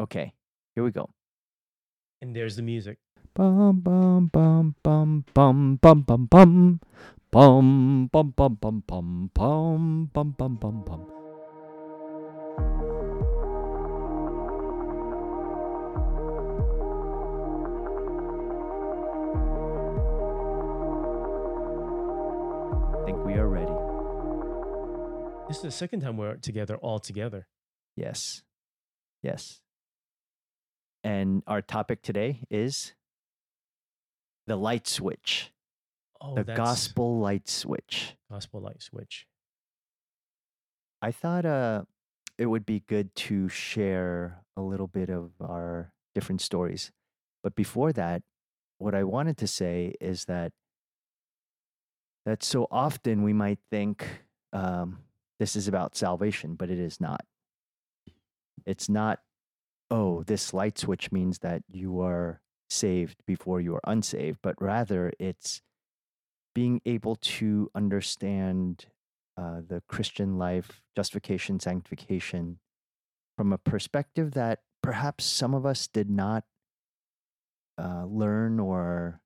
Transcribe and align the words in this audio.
Okay, 0.00 0.32
here 0.74 0.82
we 0.82 0.90
go. 0.90 1.10
And 2.22 2.34
there's 2.34 2.56
the 2.56 2.62
music. 2.62 2.96
Bum 3.34 3.80
bum 3.80 4.30
bum 4.32 4.74
bum 4.82 5.26
bum 5.34 5.76
bum 5.82 6.02
bum 6.04 6.24
bum 6.24 6.80
bum 7.30 8.08
bum 8.10 8.30
bum 8.32 8.50
bum 8.50 8.80
bum 8.88 9.30
bum 9.34 10.10
bum 10.14 10.32
bum 10.32 10.56
bum 10.56 10.84
bum. 10.86 11.00
I 22.96 23.04
think 23.04 23.18
we 23.26 23.34
are 23.34 23.46
ready. 23.46 23.66
This 25.46 25.58
is 25.58 25.62
the 25.62 25.70
second 25.70 26.00
time 26.00 26.16
we're 26.16 26.36
together 26.36 26.76
all 26.76 27.00
together. 27.00 27.48
Yes. 27.96 28.40
Yes. 29.22 29.60
And 31.02 31.42
our 31.46 31.62
topic 31.62 32.02
today 32.02 32.40
is 32.50 32.94
the 34.46 34.56
light 34.56 34.86
switch, 34.86 35.52
Oh, 36.20 36.34
the 36.34 36.44
that's 36.44 36.56
gospel 36.56 37.18
light 37.18 37.48
switch. 37.48 38.16
gospel 38.30 38.60
light 38.60 38.82
switch. 38.82 39.26
I 41.00 41.12
thought 41.12 41.46
uh, 41.46 41.84
it 42.36 42.46
would 42.46 42.66
be 42.66 42.80
good 42.80 43.14
to 43.14 43.48
share 43.48 44.42
a 44.56 44.60
little 44.60 44.86
bit 44.86 45.08
of 45.08 45.30
our 45.40 45.92
different 46.14 46.42
stories. 46.42 46.92
But 47.42 47.54
before 47.54 47.92
that, 47.94 48.22
what 48.76 48.94
I 48.94 49.04
wanted 49.04 49.38
to 49.38 49.46
say 49.46 49.94
is 50.00 50.26
that 50.26 50.52
that 52.26 52.42
so 52.42 52.66
often 52.70 53.22
we 53.22 53.32
might 53.32 53.58
think 53.70 54.06
um, 54.52 54.98
this 55.38 55.56
is 55.56 55.68
about 55.68 55.96
salvation, 55.96 56.54
but 56.54 56.68
it 56.68 56.78
is 56.78 57.00
not. 57.00 57.22
It's 58.66 58.90
not, 58.90 59.20
oh, 59.90 60.22
this 60.24 60.54
light 60.54 60.78
switch 60.78 61.10
means 61.10 61.40
that 61.40 61.62
you 61.68 62.00
are 62.00 62.40
saved 62.68 63.22
before 63.26 63.60
you 63.60 63.74
are 63.74 63.80
unsaved, 63.84 64.38
but 64.42 64.54
rather 64.60 65.12
it's 65.18 65.60
being 66.54 66.80
able 66.84 67.16
to 67.16 67.70
understand 67.74 68.86
uh, 69.36 69.60
the 69.66 69.82
Christian 69.88 70.38
life, 70.38 70.82
justification, 70.94 71.58
sanctification, 71.60 72.58
from 73.36 73.52
a 73.52 73.58
perspective 73.58 74.32
that 74.32 74.60
perhaps 74.82 75.24
some 75.24 75.54
of 75.54 75.64
us 75.64 75.86
did 75.86 76.10
not 76.10 76.44
uh, 77.78 78.04
learn 78.06 78.60
or 78.60 79.20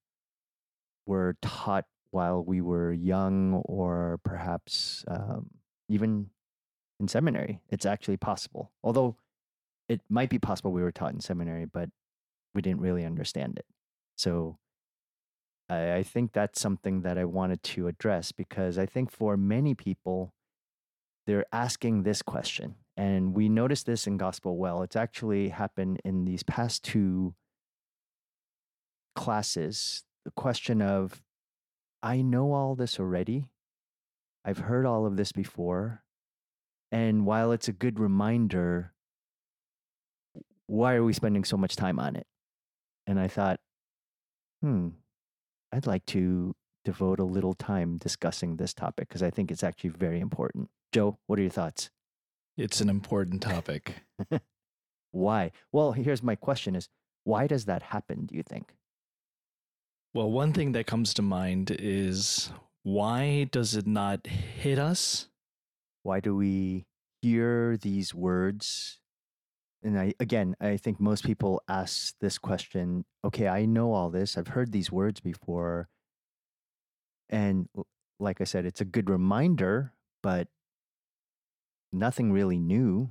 were 1.07 1.37
taught 1.43 1.87
while 2.11 2.43
we 2.45 2.61
were 2.61 2.93
young, 2.93 3.55
or 3.65 4.21
perhaps 4.25 5.05
um, 5.09 5.51
even 5.89 6.31
in 7.01 7.09
seminary. 7.09 7.61
It's 7.71 7.85
actually 7.85 8.19
possible, 8.19 8.71
although 8.85 9.17
it 9.89 10.01
might 10.09 10.31
be 10.31 10.39
possible 10.39 10.73
we 10.73 10.83
were 10.83 10.93
taught 10.93 11.13
in 11.13 11.21
seminary, 11.21 11.65
but 11.65 11.91
we 12.55 12.63
didn't 12.63 12.81
really 12.81 13.05
understand 13.05 13.59
it. 13.59 13.67
So 14.17 14.59
I, 15.69 15.97
I 15.97 16.03
think 16.03 16.33
that's 16.33 16.61
something 16.61 17.03
that 17.03 17.19
I 17.19 17.25
wanted 17.25 17.63
to 17.65 17.89
address 17.89 18.33
because 18.33 18.79
I 18.79 18.87
think 18.87 19.11
for 19.11 19.37
many 19.37 19.75
people, 19.75 20.33
they're 21.27 21.47
asking 21.53 22.03
this 22.03 22.23
question. 22.23 22.77
And 22.97 23.35
we 23.35 23.49
notice 23.49 23.83
this 23.83 24.07
in 24.07 24.17
Gospel 24.17 24.57
Well. 24.57 24.83
It's 24.83 24.97
actually 24.97 25.49
happened 25.49 26.01
in 26.05 26.25
these 26.25 26.43
past 26.43 26.85
two 26.85 27.35
classes. 29.17 30.05
The 30.25 30.31
question 30.31 30.81
of, 30.81 31.23
I 32.03 32.23
know 32.23 32.53
all 32.53 32.75
this 32.75 33.01
already. 33.01 33.47
I've 34.45 34.59
heard 34.59 34.87
all 34.87 35.07
of 35.07 35.17
this 35.17 35.33
before. 35.33 36.05
And 36.93 37.27
while 37.27 37.51
it's 37.51 37.67
a 37.67 37.73
good 37.73 37.99
reminder, 37.99 38.94
why 40.67 40.95
are 40.95 41.05
we 41.05 41.13
spending 41.13 41.45
so 41.45 41.57
much 41.57 41.77
time 41.77 41.99
on 41.99 42.17
it? 42.17 42.27
And 43.07 43.21
I 43.21 43.29
thought, 43.29 43.61
hmm, 44.63 44.89
I'd 45.73 45.87
like 45.87 46.07
to 46.07 46.55
devote 46.85 47.19
a 47.19 47.25
little 47.25 47.55
time 47.55 47.97
discussing 47.99 48.57
this 48.57 48.75
topic 48.75 49.09
because 49.09 49.23
I 49.23 49.31
think 49.31 49.51
it's 49.51 49.65
actually 49.65 49.91
very 49.91 50.21
important. 50.21 50.69
Joe, 50.93 51.19
what 51.27 51.39
are 51.39 51.43
your 51.43 51.51
thoughts? 51.51 51.91
It's 52.57 52.81
an 52.81 52.89
important 52.89 53.43
topic. 53.43 54.05
Why? 55.11 55.53
Well, 55.73 55.93
here's 55.93 56.23
my 56.23 56.35
question 56.35 56.75
is 56.77 56.89
why 57.25 57.47
does 57.47 57.65
that 57.65 57.83
happen, 57.83 58.27
do 58.27 58.37
you 58.37 58.43
think? 58.43 58.75
Well, 60.13 60.31
one 60.31 60.53
thing 60.53 60.73
that 60.73 60.87
comes 60.87 61.15
to 61.15 61.23
mind 61.23 61.75
is 61.77 62.51
why 62.83 63.49
does 63.51 63.75
it 63.75 63.87
not 63.87 64.27
hit 64.27 64.79
us? 64.79 65.29
Why 66.03 66.21
do 66.21 66.37
we 66.37 66.85
hear 67.23 67.77
these 67.77 68.15
words? 68.15 69.01
And 69.85 69.99
I 70.01 70.15
again, 70.19 70.57
I 70.61 70.79
think 70.79 70.99
most 70.99 71.25
people 71.25 71.63
ask 71.69 72.15
this 72.19 72.39
question, 72.39 73.05
okay, 73.23 73.47
I 73.49 73.67
know 73.67 73.93
all 73.93 74.09
this. 74.11 74.37
I've 74.39 74.49
heard 74.49 74.73
these 74.73 74.91
words 74.91 75.21
before. 75.21 75.89
And 77.29 77.69
like 78.19 78.41
I 78.41 78.45
said, 78.45 78.65
it's 78.65 78.81
a 78.81 78.85
good 78.87 79.11
reminder, 79.11 79.93
but 80.23 80.49
nothing 81.93 82.33
really 82.33 82.59
new. 82.59 83.11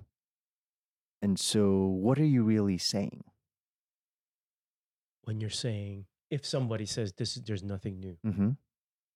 And 1.21 1.39
so 1.39 1.85
what 1.85 2.17
are 2.19 2.25
you 2.25 2.43
really 2.43 2.77
saying? 2.79 3.23
When 5.25 5.39
you're 5.39 5.49
saying, 5.49 6.05
if 6.29 6.45
somebody 6.45 6.85
says 6.85 7.13
this 7.13 7.37
is 7.37 7.43
there's 7.43 7.63
nothing 7.63 7.99
new, 7.99 8.17
Mhm. 8.25 8.57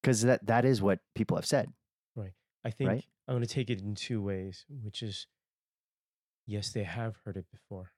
Cuz 0.04 0.22
that 0.22 0.46
that 0.46 0.64
is 0.64 0.82
what 0.82 1.00
people 1.16 1.36
have 1.38 1.46
said. 1.46 1.74
Right. 2.16 2.34
I 2.64 2.70
think 2.72 2.88
Right. 2.90 3.06
I'm 3.28 3.34
going 3.36 3.46
to 3.46 3.54
take 3.54 3.70
it 3.70 3.82
in 3.82 3.96
two 3.96 4.22
ways, 4.22 4.66
which 4.70 5.02
is 5.04 5.28
yes, 6.48 6.72
they 6.72 6.84
have 6.84 7.18
heard 7.24 7.38
it 7.38 7.46
before. 7.52 7.94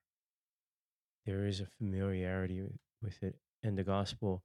There 1.26 1.46
is 1.46 1.62
a 1.62 1.66
familiarity 1.66 2.62
with- 3.02 3.24
it. 3.24 3.40
And 3.62 3.78
the 3.78 3.84
gospel 3.84 4.44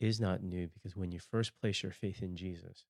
is 0.00 0.20
not 0.20 0.42
new 0.42 0.68
because 0.68 0.96
when 0.96 1.12
you 1.12 1.18
first 1.18 1.58
place 1.60 1.82
your 1.82 1.92
faith 1.92 2.22
in 2.22 2.36
Jesus, 2.36 2.84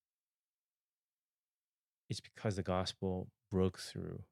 it's 2.09 2.21
because 2.21 2.57
the 2.57 2.63
gospel 2.63 3.31
broke 3.51 3.79
through. 3.79 4.25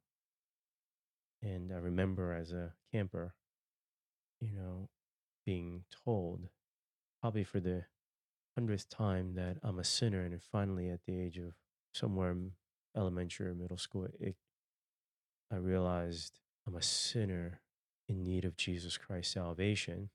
And 1.40 1.72
I 1.72 1.76
remember 1.76 2.32
as 2.32 2.52
a 2.52 2.74
camper, 2.90 3.34
you 4.40 4.52
know, 4.52 4.88
being 5.44 5.84
told, 6.04 6.48
probably 7.20 7.44
for 7.44 7.60
the 7.60 7.86
hundredth 8.56 8.88
time, 8.88 9.34
that 9.34 9.58
I'm 9.62 9.78
a 9.78 9.84
sinner. 9.84 10.22
And 10.24 10.42
finally, 10.42 10.88
at 10.88 11.04
the 11.06 11.18
age 11.18 11.38
of 11.38 11.54
somewhere 11.94 12.36
elementary 12.96 13.48
or 13.48 13.54
middle 13.54 13.78
school, 13.78 14.08
it, 14.18 14.36
I 15.52 15.56
realized 15.56 16.40
I'm 16.66 16.76
a 16.76 16.82
sinner 16.82 17.60
in 18.08 18.22
need 18.24 18.44
of 18.44 18.56
Jesus 18.56 18.96
Christ's 18.96 19.34
salvation. 19.34 20.10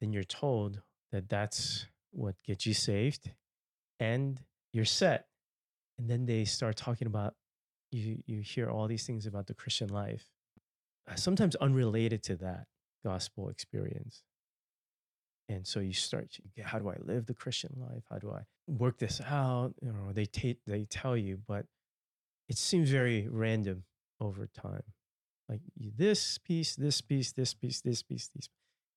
Then 0.00 0.12
you're 0.12 0.24
told 0.24 0.82
that 1.12 1.28
that's 1.28 1.86
what 2.10 2.34
gets 2.44 2.66
you 2.66 2.74
saved 2.74 3.30
and 3.98 4.40
you're 4.72 4.84
set. 4.84 5.26
And 5.98 6.10
then 6.10 6.26
they 6.26 6.44
start 6.44 6.76
talking 6.76 7.06
about 7.06 7.34
you 7.90 8.22
you 8.26 8.40
hear 8.40 8.68
all 8.68 8.86
these 8.86 9.06
things 9.06 9.26
about 9.26 9.46
the 9.46 9.54
Christian 9.54 9.88
life, 9.88 10.26
uh, 11.10 11.14
sometimes 11.14 11.56
unrelated 11.56 12.22
to 12.24 12.36
that 12.36 12.66
gospel 13.04 13.48
experience. 13.48 14.22
And 15.48 15.66
so 15.66 15.78
you 15.78 15.92
start, 15.92 16.36
how 16.60 16.80
do 16.80 16.88
I 16.88 16.96
live 17.00 17.26
the 17.26 17.34
Christian 17.34 17.72
life? 17.76 18.02
How 18.10 18.18
do 18.18 18.32
I 18.32 18.42
work 18.66 18.98
this 18.98 19.20
out? 19.20 19.74
You 19.80 19.92
know, 19.92 20.12
they 20.12 20.26
ta- 20.26 20.58
they 20.66 20.84
tell 20.84 21.16
you, 21.16 21.38
but 21.46 21.66
it 22.48 22.56
seems 22.58 22.90
very 22.90 23.28
random 23.28 23.84
over 24.20 24.46
time. 24.46 24.82
Like 25.48 25.60
you- 25.76 25.92
this 25.94 26.38
piece, 26.38 26.74
this 26.76 27.00
piece, 27.00 27.32
this 27.32 27.54
piece, 27.54 27.80
this 27.80 28.02
piece, 28.02 28.28
this, 28.28 28.48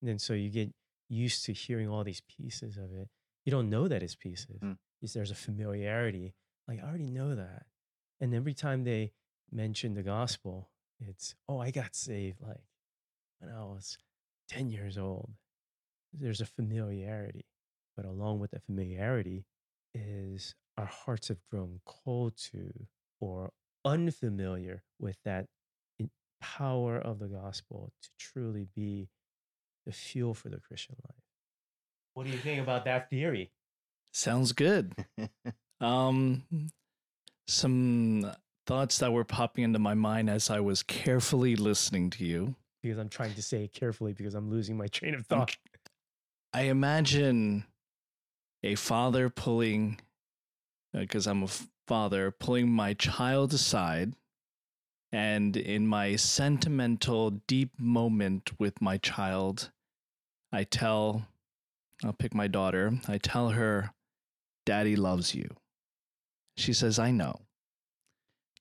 and 0.01 0.09
then 0.09 0.19
so 0.19 0.33
you 0.33 0.49
get 0.49 0.73
used 1.09 1.45
to 1.45 1.53
hearing 1.53 1.89
all 1.89 2.03
these 2.03 2.21
pieces 2.21 2.77
of 2.77 2.93
it. 2.93 3.09
You 3.45 3.51
don't 3.51 3.69
know 3.69 3.87
that 3.87 4.03
it's 4.03 4.15
pieces. 4.15 4.59
Mm. 4.61 4.77
It's, 5.01 5.13
there's 5.13 5.31
a 5.31 5.35
familiarity. 5.35 6.35
Like 6.67 6.79
I 6.83 6.87
already 6.87 7.09
know 7.09 7.35
that. 7.35 7.65
And 8.19 8.33
every 8.33 8.53
time 8.53 8.83
they 8.83 9.13
mention 9.51 9.93
the 9.93 10.03
gospel, 10.03 10.69
it's 10.99 11.35
oh, 11.47 11.59
I 11.59 11.71
got 11.71 11.95
saved 11.95 12.41
like 12.41 12.63
when 13.39 13.51
I 13.51 13.63
was 13.63 13.97
ten 14.47 14.69
years 14.69 14.97
old. 14.97 15.31
There's 16.13 16.41
a 16.41 16.45
familiarity, 16.45 17.45
but 17.95 18.05
along 18.05 18.39
with 18.39 18.51
that 18.51 18.63
familiarity 18.65 19.45
is 19.93 20.55
our 20.77 20.85
hearts 20.85 21.27
have 21.29 21.43
grown 21.49 21.81
cold 21.85 22.35
to 22.51 22.87
or 23.19 23.51
unfamiliar 23.85 24.83
with 24.99 25.17
that 25.25 25.47
power 26.41 26.97
of 26.97 27.19
the 27.19 27.27
gospel 27.27 27.91
to 28.01 28.09
truly 28.17 28.67
be 28.75 29.09
the 29.85 29.91
fuel 29.91 30.33
for 30.33 30.49
the 30.49 30.59
Christian 30.59 30.95
life. 31.05 31.15
What 32.13 32.25
do 32.25 32.31
you 32.31 32.37
think 32.37 32.61
about 32.61 32.85
that 32.85 33.09
theory? 33.09 33.51
Sounds 34.11 34.51
good. 34.51 34.93
Um, 35.81 36.43
some 37.47 38.29
thoughts 38.67 38.97
that 38.97 39.13
were 39.13 39.23
popping 39.23 39.63
into 39.63 39.79
my 39.79 39.93
mind 39.93 40.29
as 40.29 40.49
I 40.49 40.59
was 40.59 40.83
carefully 40.83 41.55
listening 41.55 42.09
to 42.11 42.25
you. 42.25 42.55
Because 42.83 42.97
I'm 42.97 43.07
trying 43.07 43.33
to 43.35 43.41
say 43.41 43.63
it 43.63 43.73
carefully 43.73 44.11
because 44.11 44.35
I'm 44.35 44.49
losing 44.49 44.75
my 44.75 44.87
train 44.87 45.15
of 45.15 45.25
thought. 45.25 45.55
I 46.53 46.63
imagine 46.63 47.65
a 48.61 48.75
father 48.75 49.29
pulling, 49.29 50.01
because 50.93 51.27
I'm 51.27 51.43
a 51.43 51.45
f- 51.45 51.67
father, 51.89 52.31
pulling 52.31 52.69
my 52.71 52.93
child 52.93 53.53
aside 53.53 54.13
And 55.11 55.57
in 55.57 55.87
my 55.87 56.15
sentimental, 56.17 57.31
deep 57.47 57.71
moment 57.79 58.59
with 58.59 58.81
my 58.81 58.97
child, 58.97 59.71
I 60.51 60.65
tell, 60.65 61.25
I'll 62.03 62.13
pick 62.13 62.35
my 62.35 62.47
daughter, 62.47 62.93
I 63.07 63.17
tell 63.17 63.49
her, 63.51 63.91
Daddy 64.65 64.95
loves 64.95 65.33
you. 65.33 65.49
She 66.57 66.73
says, 66.73 66.99
I 66.99 67.11
know. 67.11 67.41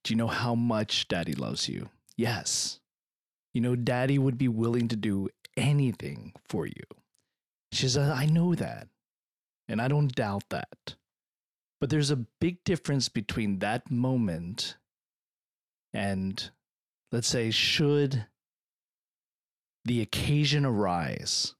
Do 0.05 0.13
you 0.15 0.17
know 0.17 0.29
how 0.29 0.55
much 0.55 1.09
Daddy 1.09 1.35
loves 1.35 1.69
you? 1.69 1.91
Yes. 2.17 2.81
You 3.53 3.61
know, 3.61 3.77
Daddy 3.77 4.19
would 4.19 4.39
be 4.39 4.49
willing 4.49 4.89
to 4.89 4.97
do 4.97 5.29
anything 5.57 6.33
for 6.49 6.67
you. 6.67 6.85
She 7.73 7.89
says, 7.89 8.11
I 8.11 8.27
know 8.27 8.55
that. 8.55 8.89
And 9.69 9.83
I 9.83 9.89
don't 9.89 10.15
doubt 10.15 10.45
that. 10.51 10.97
But 11.81 11.91
there's 11.91 12.11
a 12.11 12.27
big 12.41 12.65
difference 12.65 13.09
between 13.09 13.61
that 13.61 13.91
moment 13.91 14.77
and, 15.93 16.51
let's 17.13 17.29
say, 17.29 17.51
should 17.51 18.27
the 19.85 20.01
occasion 20.01 20.65
arise 20.65 21.55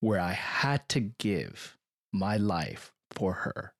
where 0.00 0.20
I 0.20 0.32
had 0.32 0.88
to 0.90 1.00
give 1.00 1.76
my 2.12 2.36
life 2.36 2.92
for 3.10 3.32
her. 3.32 3.74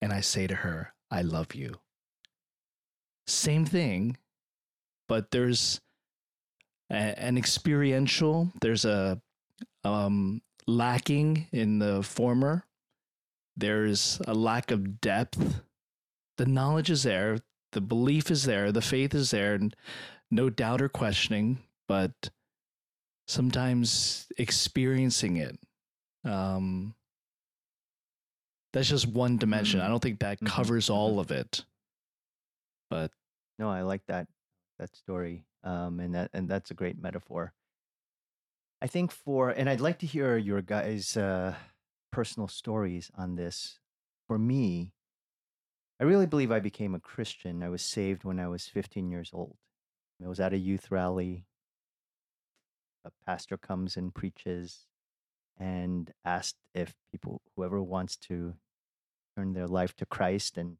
And 0.00 0.12
I 0.12 0.20
say 0.20 0.46
to 0.46 0.54
her, 0.54 0.94
I 1.10 1.22
love 1.22 1.54
you. 1.54 1.74
Same 3.26 3.64
thing, 3.64 4.16
but 5.08 5.30
there's 5.30 5.80
a, 6.90 6.94
an 6.94 7.36
experiential, 7.36 8.52
there's 8.60 8.84
a 8.84 9.20
um, 9.84 10.42
lacking 10.66 11.48
in 11.52 11.78
the 11.78 12.02
former, 12.02 12.64
there's 13.56 14.20
a 14.26 14.34
lack 14.34 14.70
of 14.70 15.00
depth. 15.00 15.62
The 16.36 16.46
knowledge 16.46 16.90
is 16.90 17.02
there, 17.02 17.38
the 17.72 17.80
belief 17.80 18.30
is 18.30 18.44
there, 18.44 18.72
the 18.72 18.80
faith 18.82 19.14
is 19.14 19.30
there, 19.30 19.54
and 19.54 19.74
no 20.30 20.48
doubt 20.50 20.80
or 20.80 20.88
questioning, 20.88 21.58
but 21.86 22.30
sometimes 23.28 24.26
experiencing 24.38 25.36
it. 25.36 25.58
Um, 26.24 26.94
that's 28.72 28.88
just 28.88 29.06
one 29.06 29.36
dimension. 29.36 29.80
Mm. 29.80 29.84
I 29.84 29.88
don't 29.88 30.00
think 30.02 30.20
that 30.20 30.40
Mhm, 30.40 30.46
covers 30.46 30.88
all 30.90 31.18
of 31.20 31.30
it. 31.30 31.64
But 32.88 33.12
No, 33.58 33.68
I 33.68 33.82
like 33.82 34.06
that 34.06 34.26
that 34.78 34.96
story, 34.96 35.44
um, 35.64 36.00
and 36.00 36.14
that 36.14 36.30
and 36.32 36.48
that's 36.48 36.70
a 36.70 36.74
great 36.74 36.98
metaphor. 36.98 37.52
I 38.80 38.86
think 38.86 39.12
for, 39.12 39.50
and 39.50 39.68
I'd 39.68 39.80
like 39.82 39.98
to 39.98 40.06
hear 40.06 40.38
your 40.38 40.62
guys' 40.62 41.14
uh, 41.18 41.54
personal 42.10 42.48
stories 42.48 43.10
on 43.16 43.36
this. 43.36 43.78
For 44.26 44.38
me, 44.38 44.92
I 46.00 46.04
really 46.04 46.26
believe 46.26 46.50
I 46.50 46.60
became 46.60 46.94
a 46.94 47.00
Christian. 47.00 47.62
I 47.62 47.68
was 47.68 47.82
saved 47.82 48.24
when 48.24 48.40
I 48.40 48.48
was 48.48 48.66
15 48.66 49.10
years 49.10 49.30
old. 49.32 49.56
I 50.24 50.28
was 50.28 50.40
at 50.40 50.52
a 50.52 50.58
youth 50.58 50.90
rally. 50.90 51.44
A 53.04 53.10
pastor 53.26 53.56
comes 53.56 53.96
and 53.96 54.14
preaches, 54.14 54.86
and 55.58 56.12
asked 56.24 56.56
if 56.74 56.94
people, 57.10 57.40
whoever 57.56 57.82
wants 57.82 58.16
to 58.16 58.54
turn 59.36 59.54
their 59.54 59.66
life 59.66 59.96
to 59.96 60.06
Christ, 60.06 60.58
and 60.58 60.76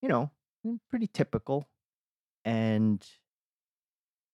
you 0.00 0.08
know, 0.08 0.30
mm, 0.66 0.80
pretty 0.90 1.06
typical. 1.06 1.68
And 2.44 3.06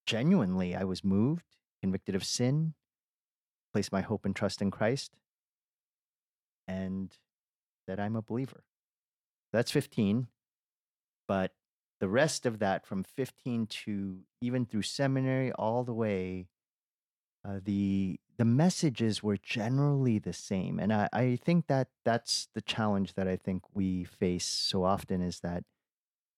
genuinely, 0.07 0.75
I 0.75 0.83
was 0.83 1.03
moved, 1.03 1.45
convicted 1.81 2.15
of 2.15 2.23
sin, 2.23 2.73
placed 3.71 3.91
my 3.91 4.01
hope 4.01 4.25
and 4.25 4.35
trust 4.35 4.61
in 4.61 4.71
Christ, 4.71 5.11
and 6.69 7.17
that 7.87 7.99
I'm 7.99 8.15
a 8.15 8.21
believer. 8.21 8.63
That's 9.51 9.71
15. 9.71 10.27
But 11.27 11.51
the 11.99 12.07
rest 12.07 12.45
of 12.45 12.59
that, 12.59 12.85
from 12.85 13.03
15 13.03 13.65
to 13.67 14.19
even 14.41 14.65
through 14.65 14.83
seminary, 14.83 15.51
all 15.51 15.83
the 15.83 15.93
way, 15.93 16.47
uh, 17.47 17.59
the 17.63 18.19
the 18.37 18.45
messages 18.45 19.21
were 19.21 19.37
generally 19.37 20.17
the 20.17 20.31
same, 20.31 20.79
and 20.79 20.93
I, 20.93 21.09
I 21.11 21.39
think 21.43 21.67
that 21.67 21.89
that's 22.05 22.47
the 22.53 22.61
challenge 22.61 23.15
that 23.15 23.27
I 23.27 23.35
think 23.35 23.63
we 23.73 24.05
face 24.05 24.45
so 24.45 24.85
often 24.85 25.21
is 25.21 25.41
that 25.41 25.63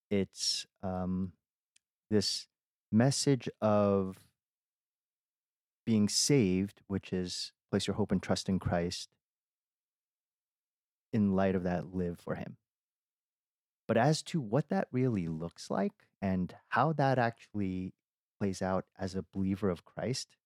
it's 0.10 0.66
um, 0.82 1.34
this 2.10 2.48
message 2.92 3.48
of 3.62 4.18
being 5.86 6.10
saved, 6.10 6.82
which 6.88 7.14
is 7.14 7.52
place 7.70 7.88
your 7.88 7.96
hope 7.96 8.12
and 8.12 8.22
trust 8.22 8.50
in 8.50 8.60
Christ. 8.60 9.10
In 11.14 11.36
light 11.36 11.56
of 11.56 11.64
that, 11.64 11.94
live 11.94 12.20
for 12.20 12.36
Him. 12.36 12.58
But 13.88 13.98
as 13.98 14.22
to 14.24 14.40
what 14.40 14.70
that 14.70 14.88
really 14.92 15.28
looks 15.28 15.70
like 15.70 15.92
and 16.22 16.56
how 16.70 16.94
that 16.94 17.20
actually 17.20 17.94
plays 18.40 18.62
out 18.62 18.86
as 18.98 19.16
a 19.16 19.26
believer 19.34 19.70
of 19.70 19.84
Christ, 19.84 20.38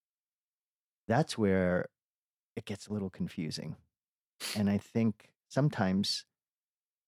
that's 1.08 1.38
where 1.38 1.86
it 2.56 2.66
gets 2.66 2.88
a 2.88 2.94
little 2.94 3.12
confusing. 3.12 3.76
And 4.56 4.70
I 4.70 4.80
think 4.80 5.30
sometimes, 5.48 6.26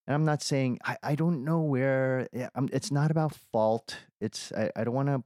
and 0.06 0.14
I'm 0.14 0.26
not 0.26 0.44
saying, 0.44 0.80
I, 0.86 0.98
I 1.02 1.16
don't 1.16 1.44
know 1.44 1.62
where, 1.62 2.28
um, 2.54 2.70
it's 2.72 2.92
not 2.92 3.10
about 3.10 3.34
fault. 3.52 3.98
It's, 4.22 4.52
I, 4.52 4.70
I 4.76 4.84
don't 4.84 4.94
want 4.94 5.10
to 5.10 5.24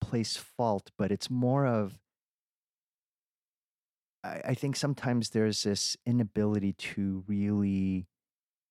place 0.00 0.36
fault, 0.36 0.92
but 0.96 1.10
it's 1.10 1.28
more 1.28 1.66
of, 1.66 1.98
I, 4.28 4.42
I 4.50 4.54
think 4.54 4.76
sometimes 4.76 5.30
there's 5.30 5.62
this 5.62 5.96
inability 6.06 6.72
to 6.74 7.24
really 7.26 8.08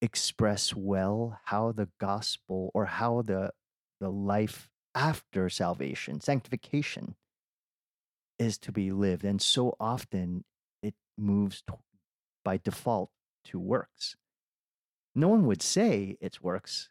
express 0.01 0.75
well 0.75 1.39
how 1.45 1.71
the 1.74 1.89
gospel 2.00 2.71
or 2.74 2.86
how 2.86 3.21
the 3.24 3.54
the 4.01 4.12
life 4.12 4.69
after 4.95 5.50
salvation 5.50 6.21
sanctification 6.21 7.15
is 8.39 8.57
to 8.59 8.71
be 8.71 8.92
lived 8.92 9.24
and 9.24 9.42
so 9.42 9.75
often 9.80 10.44
it 10.81 10.95
moves 11.18 11.63
t- 11.63 11.74
by 12.44 12.57
default 12.57 13.12
to 13.45 13.60
works 13.60 14.15
no 15.15 15.27
one 15.27 15.45
would 15.48 15.62
say 15.62 16.18
it's 16.21 16.42
works 16.42 16.89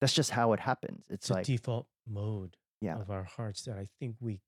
that's 0.00 0.14
just 0.14 0.30
how 0.32 0.52
it 0.52 0.60
happens 0.60 1.04
it's 1.10 1.28
It's 1.28 1.30
like 1.30 1.46
default 1.46 1.88
mode 2.06 2.56
Yeah. 2.80 2.98
of 2.98 3.10
our 3.10 3.24
hearts 3.24 3.62
that 3.64 3.78
I 3.78 3.88
think 3.98 4.16
we 4.20 4.40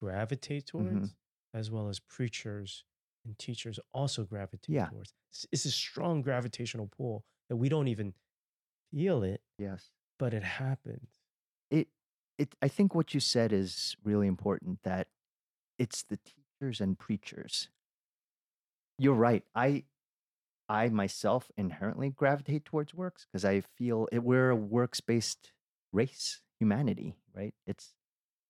gravitate 0.00 0.66
Mhm. 0.76 0.76
towards, 1.00 1.14
as 1.54 1.70
well 1.70 1.88
as 1.88 2.00
preachers 2.00 2.84
and 3.28 3.38
teachers 3.38 3.78
also 3.92 4.24
gravitate 4.24 4.74
Yeah. 4.74 4.88
towards. 4.88 5.12
It's, 5.30 5.46
it's 5.52 5.64
a 5.66 5.70
strong 5.70 6.22
gravitational 6.22 6.88
pull 6.88 7.24
that 7.48 7.56
we 7.56 7.68
don't 7.68 7.88
even 7.88 8.14
feel 8.92 9.22
it, 9.22 9.42
yes 9.58 9.90
but 10.18 10.32
it 10.34 10.42
happens. 10.42 11.08
it 11.70 11.88
it 12.38 12.54
i 12.62 12.68
think 12.68 12.94
what 12.94 13.12
you 13.14 13.20
said 13.20 13.52
is 13.52 13.96
really 14.02 14.26
important 14.26 14.82
that 14.82 15.08
it's 15.78 16.02
the 16.02 16.18
teachers 16.18 16.80
and 16.80 16.98
preachers 16.98 17.68
you're 18.98 19.14
right 19.14 19.44
i 19.54 19.84
i 20.68 20.88
myself 20.88 21.50
inherently 21.56 22.08
gravitate 22.08 22.64
towards 22.64 22.94
works 22.94 23.26
because 23.26 23.44
i 23.44 23.60
feel 23.60 24.08
it, 24.10 24.24
we're 24.24 24.48
a 24.50 24.56
works 24.56 25.00
based 25.02 25.52
race 25.92 26.40
humanity 26.58 27.16
right 27.34 27.54
it's 27.66 27.92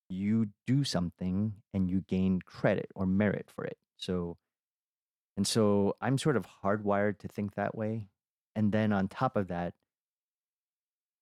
you 0.08 0.46
do 0.66 0.84
something 0.84 1.54
and 1.74 1.90
you 1.90 2.00
gain 2.08 2.40
credit 2.40 2.90
or 2.94 3.04
merit 3.06 3.50
for 3.54 3.64
it 3.64 3.76
so 3.96 4.36
and 5.38 5.46
so 5.46 5.94
i'm 6.02 6.18
sort 6.18 6.36
of 6.36 6.44
hardwired 6.64 7.18
to 7.18 7.28
think 7.28 7.54
that 7.54 7.74
way. 7.74 8.08
And 8.56 8.72
then 8.72 8.92
on 8.92 9.06
top 9.06 9.36
of 9.36 9.46
that 9.48 9.72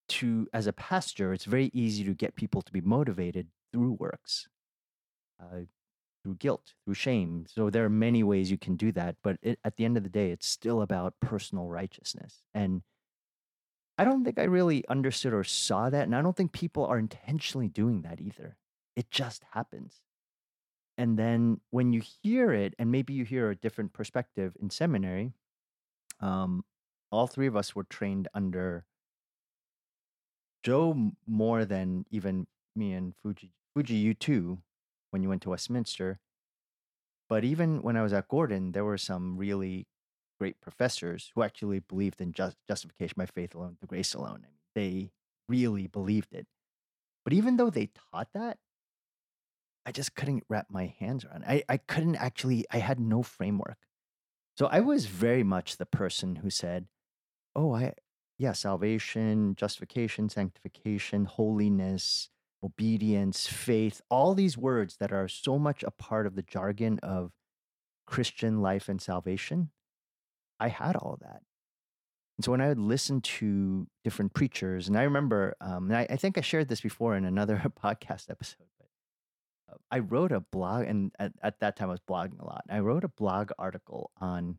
to 0.08 0.48
as 0.54 0.66
a 0.66 0.72
pastor 0.72 1.34
it's 1.34 1.44
very 1.44 1.70
easy 1.74 2.02
to 2.04 2.14
get 2.14 2.34
people 2.34 2.62
to 2.62 2.72
be 2.72 2.80
motivated 2.80 3.48
through 3.72 3.92
works 3.92 4.48
uh, 5.38 5.66
through 6.22 6.36
guilt 6.36 6.72
through 6.84 6.94
shame. 6.94 7.44
So 7.46 7.68
there 7.68 7.84
are 7.84 7.90
many 7.90 8.22
ways 8.22 8.50
you 8.50 8.56
can 8.56 8.76
do 8.76 8.90
that 8.92 9.16
but 9.22 9.36
it, 9.42 9.58
at 9.62 9.76
the 9.76 9.84
end 9.84 9.98
of 9.98 10.02
the 10.02 10.08
day 10.08 10.30
it's 10.30 10.48
still 10.48 10.80
about 10.80 11.20
personal 11.20 11.68
righteousness. 11.68 12.42
And 12.54 12.82
i 13.98 14.04
don't 14.04 14.24
think 14.24 14.38
i 14.38 14.44
really 14.44 14.82
understood 14.88 15.34
or 15.34 15.44
saw 15.44 15.90
that 15.90 16.04
and 16.04 16.14
i 16.14 16.22
don't 16.22 16.36
think 16.36 16.52
people 16.52 16.84
are 16.86 16.98
intentionally 16.98 17.68
doing 17.68 18.00
that 18.00 18.18
either. 18.18 18.56
It 18.96 19.10
just 19.10 19.42
happens 19.52 20.00
and 20.98 21.18
then 21.18 21.60
when 21.70 21.92
you 21.92 22.02
hear 22.22 22.52
it 22.52 22.74
and 22.78 22.90
maybe 22.90 23.12
you 23.12 23.24
hear 23.24 23.50
a 23.50 23.56
different 23.56 23.92
perspective 23.92 24.56
in 24.60 24.70
seminary 24.70 25.32
um, 26.20 26.64
all 27.12 27.26
three 27.26 27.46
of 27.46 27.56
us 27.56 27.74
were 27.74 27.84
trained 27.84 28.28
under 28.34 28.84
Joe 30.62 31.12
more 31.26 31.64
than 31.64 32.04
even 32.10 32.46
me 32.74 32.92
and 32.92 33.14
Fuji. 33.22 33.52
Fuji, 33.74 33.94
you 33.94 34.14
too, 34.14 34.58
when 35.10 35.22
you 35.22 35.28
went 35.28 35.42
to 35.42 35.50
Westminster. 35.50 36.18
But 37.28 37.44
even 37.44 37.82
when 37.82 37.96
I 37.96 38.02
was 38.02 38.12
at 38.12 38.28
Gordon, 38.28 38.72
there 38.72 38.84
were 38.84 38.98
some 38.98 39.36
really 39.36 39.86
great 40.40 40.60
professors 40.60 41.30
who 41.34 41.42
actually 41.42 41.80
believed 41.80 42.20
in 42.20 42.32
just, 42.32 42.56
justification 42.68 43.14
by 43.16 43.26
faith 43.26 43.54
alone, 43.54 43.76
the 43.80 43.86
grace 43.86 44.12
alone. 44.14 44.46
They 44.74 45.10
really 45.48 45.86
believed 45.86 46.32
it. 46.32 46.46
But 47.24 47.32
even 47.32 47.56
though 47.56 47.70
they 47.70 47.90
taught 48.12 48.28
that, 48.34 48.58
I 49.86 49.92
just 49.92 50.16
couldn't 50.16 50.44
wrap 50.48 50.66
my 50.68 50.92
hands 50.98 51.24
around. 51.24 51.44
I, 51.46 51.62
I 51.68 51.76
couldn't 51.76 52.16
actually, 52.16 52.66
I 52.72 52.78
had 52.78 52.98
no 52.98 53.22
framework. 53.22 53.78
So 54.56 54.66
I 54.66 54.80
was 54.80 55.06
very 55.06 55.44
much 55.44 55.76
the 55.76 55.86
person 55.86 56.36
who 56.36 56.50
said, 56.50 56.86
Oh, 57.54 57.74
I, 57.74 57.92
yeah, 58.36 58.52
salvation, 58.52 59.54
justification, 59.54 60.28
sanctification, 60.28 61.24
holiness, 61.24 62.28
obedience, 62.62 63.46
faith, 63.46 64.02
all 64.10 64.34
these 64.34 64.58
words 64.58 64.96
that 64.98 65.12
are 65.12 65.28
so 65.28 65.58
much 65.58 65.82
a 65.82 65.90
part 65.90 66.26
of 66.26 66.34
the 66.34 66.42
jargon 66.42 66.98
of 67.02 67.30
Christian 68.06 68.60
life 68.60 68.88
and 68.88 69.00
salvation, 69.00 69.70
I 70.58 70.68
had 70.68 70.96
all 70.96 71.18
that. 71.22 71.42
And 72.36 72.44
so 72.44 72.50
when 72.50 72.60
I 72.60 72.68
would 72.68 72.78
listen 72.78 73.20
to 73.22 73.86
different 74.04 74.34
preachers, 74.34 74.88
and 74.88 74.98
I 74.98 75.04
remember, 75.04 75.56
um, 75.60 75.90
and 75.90 75.96
I, 75.96 76.06
I 76.10 76.16
think 76.16 76.36
I 76.36 76.42
shared 76.42 76.68
this 76.68 76.80
before 76.80 77.16
in 77.16 77.24
another 77.24 77.62
podcast 77.82 78.30
episode, 78.30 78.66
I 79.90 79.98
wrote 80.00 80.32
a 80.32 80.40
blog, 80.40 80.86
and 80.86 81.12
at, 81.18 81.32
at 81.42 81.60
that 81.60 81.76
time 81.76 81.88
I 81.88 81.92
was 81.92 82.00
blogging 82.08 82.40
a 82.40 82.44
lot. 82.44 82.64
I 82.68 82.80
wrote 82.80 83.04
a 83.04 83.08
blog 83.08 83.50
article 83.58 84.10
on 84.20 84.58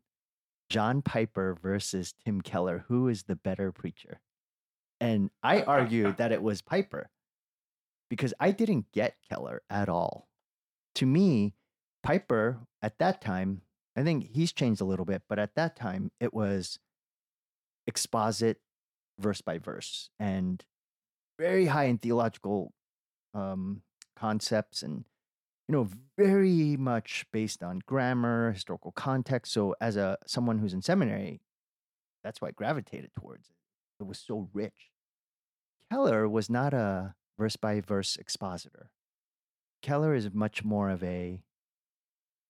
John 0.69 1.01
Piper 1.01 1.57
versus 1.61 2.13
Tim 2.25 2.41
Keller, 2.41 2.85
who 2.87 3.07
is 3.07 3.23
the 3.23 3.35
better 3.35 3.71
preacher? 3.71 4.19
And 4.99 5.29
I 5.43 5.61
argued 5.61 6.17
that 6.17 6.31
it 6.31 6.41
was 6.41 6.61
Piper 6.61 7.09
because 8.09 8.33
I 8.39 8.51
didn't 8.51 8.91
get 8.91 9.15
Keller 9.29 9.61
at 9.69 9.89
all. 9.89 10.27
To 10.95 11.05
me, 11.05 11.53
Piper 12.03 12.59
at 12.81 12.99
that 12.99 13.21
time, 13.21 13.61
I 13.95 14.03
think 14.03 14.29
he's 14.33 14.51
changed 14.51 14.81
a 14.81 14.85
little 14.85 15.05
bit, 15.05 15.23
but 15.27 15.39
at 15.39 15.55
that 15.55 15.75
time 15.75 16.11
it 16.19 16.33
was 16.33 16.79
exposit 17.85 18.57
verse 19.19 19.41
by 19.41 19.57
verse 19.57 20.09
and 20.19 20.63
very 21.39 21.65
high 21.67 21.85
in 21.85 21.97
theological 21.97 22.73
um, 23.33 23.81
concepts 24.17 24.81
and 24.81 25.05
you 25.67 25.75
know 25.75 25.89
very 26.17 26.75
much 26.77 27.25
based 27.31 27.61
on 27.61 27.81
grammar 27.85 28.51
historical 28.51 28.91
context. 28.91 29.51
So 29.53 29.75
as 29.79 29.97
a 29.97 30.17
someone 30.25 30.59
who's 30.59 30.73
in 30.73 30.81
seminary 30.81 31.41
that's 32.23 32.41
why 32.41 32.49
i 32.49 32.51
gravitated 32.51 33.11
towards. 33.17 33.47
It 33.49 34.03
it 34.03 34.07
was 34.07 34.19
so 34.19 34.49
rich. 34.53 34.91
Keller 35.91 36.27
was 36.27 36.49
not 36.49 36.73
a 36.73 37.15
verse 37.39 37.55
by 37.55 37.79
verse 37.79 38.17
expositor. 38.17 38.89
Keller 39.81 40.13
is 40.13 40.33
much 40.33 40.63
more 40.63 40.89
of 40.89 41.03
a 41.03 41.41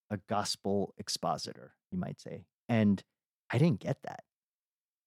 a 0.10 0.18
gospel 0.30 0.94
expositor 0.98 1.74
you 1.92 1.98
might 1.98 2.18
say 2.22 2.46
and 2.70 3.04
i 3.52 3.58
didn't 3.58 3.82
get 3.82 4.02
that. 4.04 4.24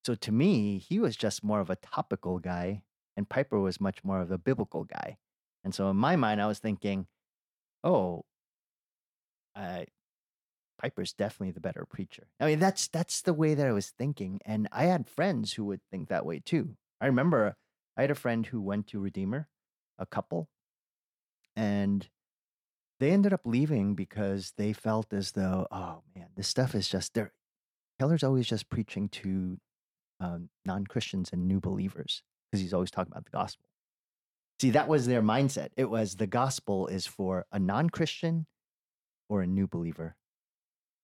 So 0.04 0.14
to 0.14 0.32
me 0.32 0.78
he 0.78 0.98
was 0.98 1.16
just 1.16 1.42
more 1.42 1.60
of 1.60 1.70
a 1.70 1.76
topical 1.76 2.38
guy 2.38 2.82
and 3.16 3.28
piper 3.28 3.58
was 3.58 3.80
much 3.80 4.04
more 4.04 4.20
of 4.20 4.30
a 4.30 4.38
biblical 4.38 4.84
guy 4.84 5.18
and 5.64 5.74
so 5.74 5.90
in 5.90 5.96
my 5.96 6.16
mind 6.16 6.40
i 6.40 6.46
was 6.46 6.58
thinking 6.58 7.06
oh, 7.82 8.24
Piper's 10.80 11.12
definitely 11.12 11.52
the 11.52 11.60
better 11.60 11.84
preacher. 11.84 12.28
I 12.40 12.46
mean, 12.46 12.58
that's 12.58 12.88
that's 12.88 13.20
the 13.20 13.34
way 13.34 13.54
that 13.54 13.66
I 13.66 13.72
was 13.72 13.90
thinking, 13.90 14.40
and 14.46 14.66
I 14.72 14.84
had 14.84 15.08
friends 15.08 15.52
who 15.52 15.64
would 15.66 15.80
think 15.90 16.08
that 16.08 16.24
way 16.24 16.40
too. 16.44 16.76
I 17.00 17.06
remember 17.06 17.56
I 17.96 18.02
had 18.02 18.10
a 18.10 18.14
friend 18.14 18.46
who 18.46 18.62
went 18.62 18.86
to 18.88 19.00
Redeemer, 19.00 19.48
a 19.98 20.06
couple, 20.06 20.48
and 21.54 22.08
they 22.98 23.10
ended 23.10 23.32
up 23.32 23.42
leaving 23.44 23.94
because 23.94 24.54
they 24.56 24.72
felt 24.72 25.12
as 25.12 25.32
though, 25.32 25.66
oh 25.70 26.02
man, 26.14 26.28
this 26.34 26.48
stuff 26.48 26.74
is 26.74 26.88
just 26.88 27.12
there. 27.12 27.32
Keller's 27.98 28.24
always 28.24 28.46
just 28.46 28.70
preaching 28.70 29.10
to 29.10 29.58
um, 30.18 30.48
non 30.64 30.86
Christians 30.86 31.30
and 31.30 31.46
new 31.46 31.60
believers 31.60 32.22
because 32.50 32.62
he's 32.62 32.74
always 32.74 32.90
talking 32.90 33.12
about 33.12 33.26
the 33.26 33.30
gospel. 33.30 33.69
See, 34.60 34.70
that 34.70 34.88
was 34.88 35.06
their 35.06 35.22
mindset. 35.22 35.68
It 35.78 35.88
was 35.88 36.16
the 36.16 36.26
gospel 36.26 36.86
is 36.86 37.06
for 37.06 37.46
a 37.50 37.58
non 37.58 37.88
Christian 37.88 38.46
or 39.26 39.40
a 39.40 39.46
new 39.46 39.66
believer. 39.66 40.16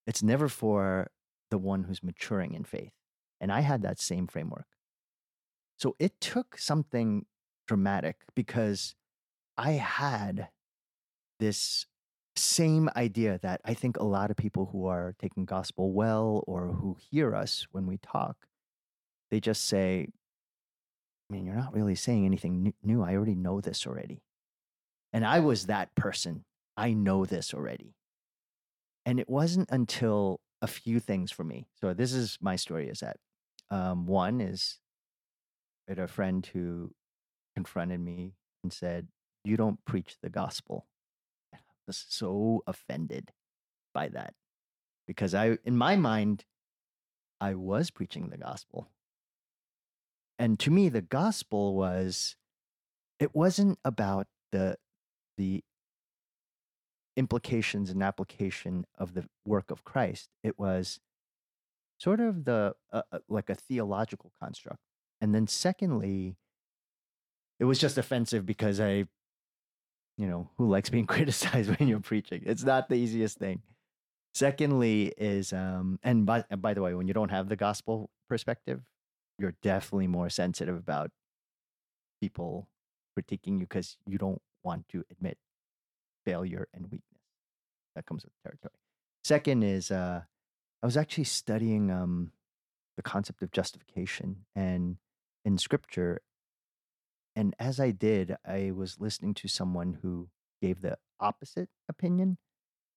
It's 0.07 0.23
never 0.23 0.51
for 0.51 1.11
the 1.51 1.57
one 1.57 1.85
who's 1.85 2.03
maturing 2.03 2.53
in 2.53 2.65
faith. 2.65 2.93
And 3.41 3.51
I 3.51 3.61
had 3.61 3.81
that 3.81 3.99
same 3.99 4.27
framework. 4.27 4.67
So 5.79 5.97
it 5.99 6.21
took 6.21 6.59
something 6.59 7.25
dramatic 7.67 8.17
because 8.35 8.95
I 9.57 9.73
had 9.73 10.49
this 11.41 11.87
same 12.37 12.91
idea 12.95 13.39
that 13.43 13.63
I 13.65 13.73
think 13.73 13.97
a 13.97 14.05
lot 14.05 14.31
of 14.31 14.37
people 14.37 14.69
who 14.71 14.85
are 14.87 15.15
taking 15.19 15.47
gospel 15.47 15.93
well 15.93 16.45
or 16.47 16.75
who 16.75 16.99
hear 17.11 17.35
us 17.35 17.67
when 17.73 17.87
we 17.87 17.97
talk, 17.97 18.37
they 19.31 19.41
just 19.41 19.65
say, 19.65 20.09
I 21.29 21.33
mean, 21.33 21.45
you're 21.45 21.57
not 21.57 21.75
really 21.75 21.95
saying 21.95 22.25
anything 22.25 22.73
new. 22.83 23.03
I 23.03 23.15
already 23.15 23.35
know 23.35 23.61
this 23.61 23.87
already. 23.87 24.23
And 25.13 25.25
I 25.25 25.41
was 25.41 25.67
that 25.67 25.95
person. 25.95 26.45
I 26.77 26.93
know 26.93 27.25
this 27.25 27.53
already. 27.53 27.95
And 29.05 29.19
it 29.19 29.29
wasn't 29.29 29.71
until 29.71 30.41
a 30.63 30.67
few 30.67 31.01
things 31.01 31.31
for 31.33 31.45
me. 31.45 31.67
So 31.81 31.95
this 31.95 32.13
is 32.13 32.39
my 32.41 32.57
story 32.57 32.89
is 32.89 33.01
that 33.01 33.17
um, 33.71 34.07
one 34.07 34.41
is 34.41 34.79
I 35.89 35.93
had 35.93 35.99
a 35.99 36.09
friend 36.09 36.45
who 36.53 36.93
confronted 37.55 38.01
me 38.01 38.35
and 38.63 38.73
said, 38.73 39.09
You 39.45 39.57
don't 39.57 39.85
preach 39.85 40.17
the 40.23 40.31
gospel. 40.31 40.87
And 41.53 41.63
I 41.63 41.75
was 41.87 42.05
so 42.09 42.63
offended 42.67 43.33
by 43.95 44.09
that 44.09 44.35
because 45.07 45.35
I, 45.35 45.59
in 45.65 45.77
my 45.77 45.97
mind, 45.97 46.45
I 47.41 47.55
was 47.55 47.91
preaching 47.91 48.29
the 48.29 48.39
gospel 48.39 48.89
and 50.39 50.59
to 50.61 50.71
me 50.71 50.89
the 50.89 51.03
gospel 51.03 51.75
was 51.75 52.37
it 53.19 53.35
wasn't 53.35 53.79
about 53.85 54.27
the 54.53 54.77
the 55.37 55.63
implications 57.17 57.91
and 57.91 58.03
application 58.03 58.85
of 58.99 59.15
the 59.15 59.25
work 59.47 59.71
of 59.71 59.85
Christ. 59.85 60.29
It 60.43 60.59
was 60.59 61.01
sort 61.99 62.21
of 62.21 62.45
the 62.45 62.75
uh, 62.93 63.03
uh, 63.11 63.19
like 63.29 63.49
a 63.49 63.55
theological 63.55 64.33
construct. 64.39 64.81
And 65.21 65.35
then 65.35 65.47
secondly 65.47 66.37
it 67.59 67.65
was 67.65 67.79
just 67.79 67.97
offensive 67.97 68.45
because 68.45 68.81
i 68.81 69.07
you 70.19 70.27
know 70.27 70.51
who 70.59 70.69
likes 70.69 70.91
being 70.91 71.07
criticized 71.17 71.71
when 71.79 71.89
you're 71.89 72.01
preaching? 72.01 72.43
It's 72.45 72.65
not 72.65 72.89
the 72.89 72.97
easiest 72.97 73.39
thing. 73.39 73.63
Secondly 74.35 75.15
is 75.17 75.53
um 75.53 75.99
and 76.03 76.27
by, 76.27 76.45
by 76.59 76.75
the 76.75 76.83
way 76.83 76.95
when 76.95 77.09
you 77.09 77.15
don't 77.15 77.31
have 77.31 77.49
the 77.49 77.57
gospel 77.57 78.11
perspective 78.29 78.83
you're 79.39 79.55
definitely 79.63 80.07
more 80.07 80.31
sensitive 80.31 80.77
about 80.77 81.11
people 82.21 82.69
critiquing 83.19 83.61
you 83.61 83.67
because 83.67 83.97
you 84.07 84.19
don't 84.19 84.41
want 84.63 84.89
to 84.89 85.05
admit 85.11 85.39
failure 86.25 86.69
and 86.75 86.85
weakness. 86.85 87.23
That 87.95 88.07
comes 88.07 88.25
with 88.25 88.33
territory. 88.43 88.75
Second 89.25 89.63
is 89.63 89.91
uh, 89.91 90.23
I 90.83 90.87
was 90.87 90.97
actually 90.97 91.25
studying 91.25 91.91
um, 91.91 92.33
the 92.97 93.03
concept 93.03 93.43
of 93.43 93.53
justification 93.53 94.45
and 94.55 94.97
in 95.45 95.59
scripture. 95.59 96.21
And 97.35 97.55
as 97.59 97.79
I 97.79 97.91
did, 97.91 98.37
I 98.47 98.73
was 98.75 99.01
listening 99.01 99.35
to 99.35 99.49
someone 99.49 99.99
who 100.03 100.29
gave 100.61 100.81
the 100.81 100.99
opposite 101.21 101.69
opinion, 101.89 102.39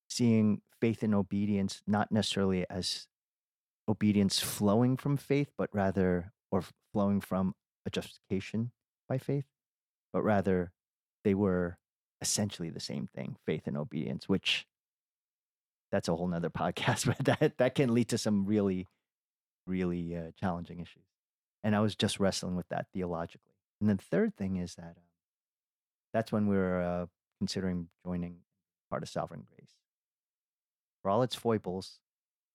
seeing 0.08 0.62
faith 0.80 1.02
and 1.02 1.14
obedience 1.14 1.82
not 1.86 2.10
necessarily 2.10 2.64
as 2.70 3.06
obedience 3.88 4.38
flowing 4.38 4.96
from 4.96 5.16
faith, 5.16 5.50
but 5.56 5.68
rather, 5.72 6.32
or 6.50 6.62
flowing 6.92 7.20
from 7.20 7.54
a 7.86 7.90
justification 7.90 8.72
by 9.08 9.18
faith, 9.18 9.46
but 10.12 10.22
rather 10.22 10.72
they 11.24 11.34
were 11.34 11.78
essentially 12.20 12.70
the 12.70 12.80
same 12.80 13.08
thing, 13.14 13.36
faith 13.46 13.66
and 13.66 13.76
obedience, 13.76 14.28
which 14.28 14.66
that's 15.90 16.08
a 16.08 16.14
whole 16.14 16.28
nother 16.28 16.50
podcast, 16.50 17.06
but 17.18 17.40
that, 17.40 17.58
that 17.58 17.74
can 17.74 17.94
lead 17.94 18.08
to 18.08 18.18
some 18.18 18.46
really, 18.46 18.86
really 19.66 20.16
uh, 20.16 20.30
challenging 20.38 20.80
issues. 20.80 21.04
And 21.62 21.76
I 21.76 21.80
was 21.80 21.94
just 21.94 22.20
wrestling 22.20 22.56
with 22.56 22.68
that 22.68 22.86
theologically. 22.92 23.54
And 23.80 23.88
then 23.88 23.98
third 23.98 24.36
thing 24.36 24.56
is 24.56 24.74
that 24.76 24.94
um, 24.96 25.04
that's 26.12 26.32
when 26.32 26.46
we 26.46 26.56
were 26.56 26.80
uh, 26.80 27.06
considering 27.38 27.88
joining 28.04 28.36
part 28.90 29.02
of 29.02 29.08
Sovereign 29.08 29.46
Grace. 29.48 29.74
For 31.02 31.10
all 31.10 31.22
its 31.22 31.34
foibles, 31.34 31.98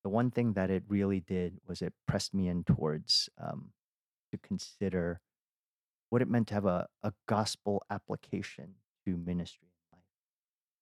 the 0.06 0.10
one 0.10 0.30
thing 0.30 0.54
that 0.54 0.70
it 0.70 0.84
really 0.88 1.20
did 1.20 1.58
was 1.68 1.82
it 1.82 1.92
pressed 2.08 2.32
me 2.32 2.48
in 2.48 2.64
towards 2.64 3.28
um, 3.44 3.72
to 4.32 4.38
consider 4.38 5.20
what 6.12 6.22
it 6.22 6.30
meant 6.30 6.48
to 6.48 6.54
have 6.54 6.68
a, 6.68 6.88
a 7.02 7.12
gospel 7.28 7.84
application 7.90 8.76
to 9.04 9.18
ministry 9.18 9.68
and 9.92 9.98
life. 9.98 10.06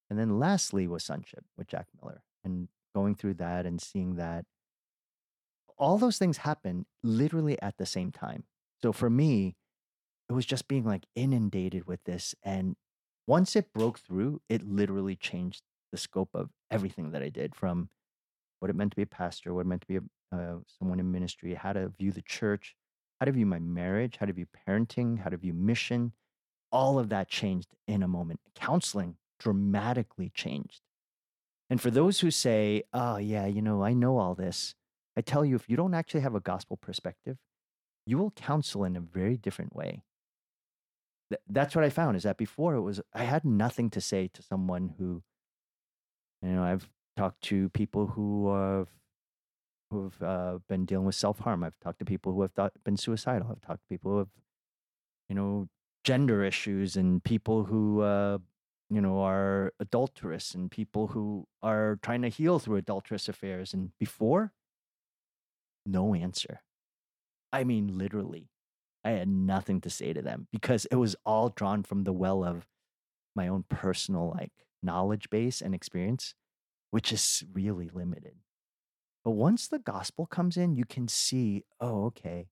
And 0.10 0.20
then 0.20 0.39
lastly 0.39 0.89
was 0.89 1.06
sonship 1.06 1.46
with 1.58 1.68
Jack 1.68 1.88
Miller 2.01 2.22
and 2.44 2.68
going 2.94 3.15
through 3.15 3.36
that 3.36 3.65
and 3.65 3.80
seeing 3.80 4.18
that 4.18 4.44
all 5.77 5.98
those 5.98 6.18
things 6.18 6.39
happen 6.39 6.86
literally 7.01 7.58
at 7.62 7.77
the 7.77 7.86
same 7.86 8.12
time. 8.12 8.44
So 8.82 8.92
for 8.92 9.10
me, 9.10 9.56
it 10.27 10.34
was 10.34 10.46
just 10.46 10.68
being 10.68 10.84
like 10.84 11.06
inundated 11.15 11.88
with 11.88 12.03
this. 12.03 12.36
And 12.44 12.75
once 13.25 13.56
it 13.56 13.72
broke 13.72 14.00
through, 14.00 14.42
it 14.50 14.68
literally 14.68 15.15
changed 15.15 15.62
the 15.94 15.98
scope 15.98 16.32
of 16.34 16.50
everything 16.70 17.12
that 17.12 17.24
I 17.24 17.30
did 17.30 17.56
from 17.56 17.88
what 18.63 18.70
it 18.70 18.77
meant 18.77 18.91
to 18.91 18.96
be 18.96 19.01
a 19.01 19.05
pastor, 19.05 19.53
what 19.53 19.60
it 19.60 19.67
meant 19.67 19.82
to 19.82 19.88
be 19.88 19.98
a, 19.98 20.01
uh, 20.34 20.55
someone 20.79 20.98
in 20.98 21.12
ministry, 21.12 21.53
how 21.53 21.74
to 21.74 21.89
view 22.00 22.13
the 22.13 22.22
church, 22.22 22.77
how 23.20 23.25
to 23.25 23.32
view 23.34 23.46
my 23.46 23.60
marriage, 23.60 24.15
how 24.17 24.25
to 24.25 24.32
view 24.32 24.46
parenting, 24.65 25.20
how 25.20 25.29
to 25.29 25.36
view 25.36 25.51
mission. 25.51 26.13
All 26.72 26.98
of 26.98 27.10
that 27.10 27.27
changed 27.27 27.75
in 27.89 28.01
a 28.01 28.08
moment. 28.08 28.39
Counseling 28.55 29.17
dramatically 29.38 30.32
changed. 30.34 30.79
And 31.70 31.82
for 31.82 31.91
those 31.91 32.22
who 32.22 32.32
say, 32.32 32.84
oh, 32.93 33.17
yeah, 33.17 33.48
you 33.48 33.62
know, 33.62 33.84
I 33.84 33.91
know 33.91 34.17
all 34.17 34.34
this, 34.34 34.75
I 35.17 35.20
tell 35.20 35.43
you, 35.43 35.58
if 35.58 35.70
you 35.70 35.75
don't 35.75 35.93
actually 35.93 36.22
have 36.22 36.34
a 36.34 36.39
gospel 36.39 36.77
perspective, 36.77 37.36
you 38.05 38.17
will 38.17 38.32
counsel 38.32 38.86
in 38.86 38.96
a 38.96 39.01
very 39.01 39.36
different 39.36 39.75
way. 39.75 40.03
th- 41.29 41.41
that's 41.50 41.75
what 41.75 41.84
I 41.84 41.89
found 41.89 42.15
is 42.15 42.24
that 42.24 42.38
before 42.38 42.75
it 42.75 42.82
was 42.82 43.01
I 43.13 43.25
had 43.25 43.43
nothing 43.43 43.89
to 43.89 44.00
say 44.00 44.29
to 44.34 44.41
someone 44.41 44.93
who, 44.98 45.22
you 46.41 46.51
know, 46.53 46.63
I've 46.63 46.89
talked 47.15 47.41
to 47.43 47.70
people 47.70 48.08
who 48.08 48.53
have 48.53 48.89
who've 49.91 50.24
uh, 50.24 50.60
been 50.67 50.86
dealing 50.86 51.05
with 51.05 51.15
self 51.15 51.39
harm. 51.39 51.63
I've 51.63 51.79
talked 51.79 52.00
to 52.00 52.05
people 52.05 52.34
who 52.34 52.41
have 52.41 52.51
thought, 52.51 52.74
been 52.84 52.98
suicidal. 52.98 53.48
I've 53.51 53.62
talked 53.62 53.82
to 53.82 53.88
people 53.88 54.12
who 54.12 54.17
have, 54.20 54.29
you 55.29 55.36
know, 55.36 55.67
gender 56.03 56.43
issues 56.43 56.96
and 56.96 57.24
people 57.24 57.65
who, 57.65 58.01
uh, 58.01 58.39
you 58.89 59.01
know, 59.01 59.20
are 59.22 59.74
adulterous 59.79 60.53
and 60.53 60.70
people 60.70 61.08
who 61.08 61.48
are 61.62 62.00
trying 62.01 62.22
to 62.24 62.29
heal 62.29 62.60
through 62.60 62.77
adulterous 62.77 63.29
affairs. 63.29 63.74
And 63.74 63.91
before, 64.00 64.51
no 65.86 66.13
answer. 66.13 66.62
I 67.51 67.63
mean, 67.63 67.98
literally, 67.98 68.50
I 69.03 69.12
had 69.12 69.27
nothing 69.27 69.79
to 69.82 69.89
say 69.89 70.13
to 70.13 70.22
them 70.22 70.48
because 70.51 70.86
it 70.86 70.96
was 70.96 71.15
all 71.25 71.50
drawn 71.50 71.84
from 71.84 72.03
the 72.03 72.13
well 72.13 72.43
of 72.43 72.65
my 73.36 73.48
own 73.48 73.63
personal 73.70 74.34
like 74.36 74.51
knowledge 74.82 75.29
base 75.29 75.62
and 75.62 75.74
experience, 75.74 76.36
which 76.94 77.12
is 77.12 77.44
really 77.52 77.90
limited. 77.92 78.36
But 79.26 79.32
once 79.32 79.68
the 79.68 79.80
gospel 79.80 80.28
comes 80.28 80.58
in, 80.58 80.76
you 80.76 80.86
can 80.86 81.08
see, 81.08 81.64
oh, 81.82 82.06
okay, 82.06 82.50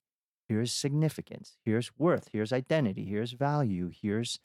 here's 0.49 0.71
significance, 0.71 1.57
here's 1.63 1.91
worth, 1.95 2.29
here's 2.33 2.51
identity, 2.51 3.05
here's 3.05 3.33
value, 3.33 3.91
here's 3.93 4.39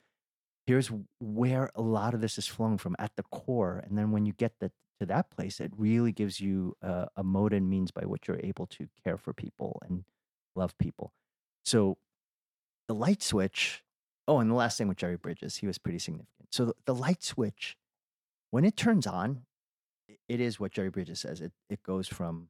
here's 0.67 0.91
where 1.19 1.71
a 1.73 1.81
lot 1.81 2.13
of 2.13 2.21
this 2.21 2.37
is 2.37 2.45
flowing 2.45 2.77
from 2.77 2.95
at 2.99 3.15
the 3.15 3.23
core. 3.23 3.83
And 3.87 3.97
then 3.97 4.11
when 4.11 4.27
you 4.27 4.33
get 4.33 4.51
the, 4.59 4.71
to 4.99 5.07
that 5.07 5.31
place, 5.31 5.59
it 5.59 5.71
really 5.75 6.11
gives 6.11 6.39
you 6.39 6.75
a, 6.83 7.07
a 7.15 7.23
mode 7.23 7.53
and 7.53 7.67
means 7.67 7.89
by 7.89 8.05
which 8.05 8.27
you're 8.27 8.41
able 8.43 8.67
to 8.67 8.87
care 9.03 9.17
for 9.17 9.33
people 9.33 9.81
and 9.87 10.03
love 10.55 10.77
people. 10.77 11.11
So 11.65 11.97
the 12.87 12.93
light 12.93 13.23
switch. 13.23 13.81
Oh, 14.27 14.37
and 14.37 14.51
the 14.51 14.55
last 14.55 14.77
thing 14.77 14.89
with 14.89 14.97
Jerry 14.97 15.17
Bridges, 15.17 15.55
he 15.55 15.65
was 15.65 15.79
pretty 15.79 15.97
significant. 15.97 16.49
So 16.51 16.65
the, 16.65 16.73
the 16.85 16.93
light 16.93 17.23
switch, 17.23 17.77
when 18.51 18.63
it 18.63 18.77
turns 18.77 19.07
on, 19.07 19.41
it 20.27 20.39
is 20.39 20.59
what 20.59 20.71
Jerry 20.71 20.89
Bridges 20.89 21.19
says. 21.19 21.41
It 21.41 21.51
it 21.69 21.83
goes 21.83 22.07
from 22.07 22.49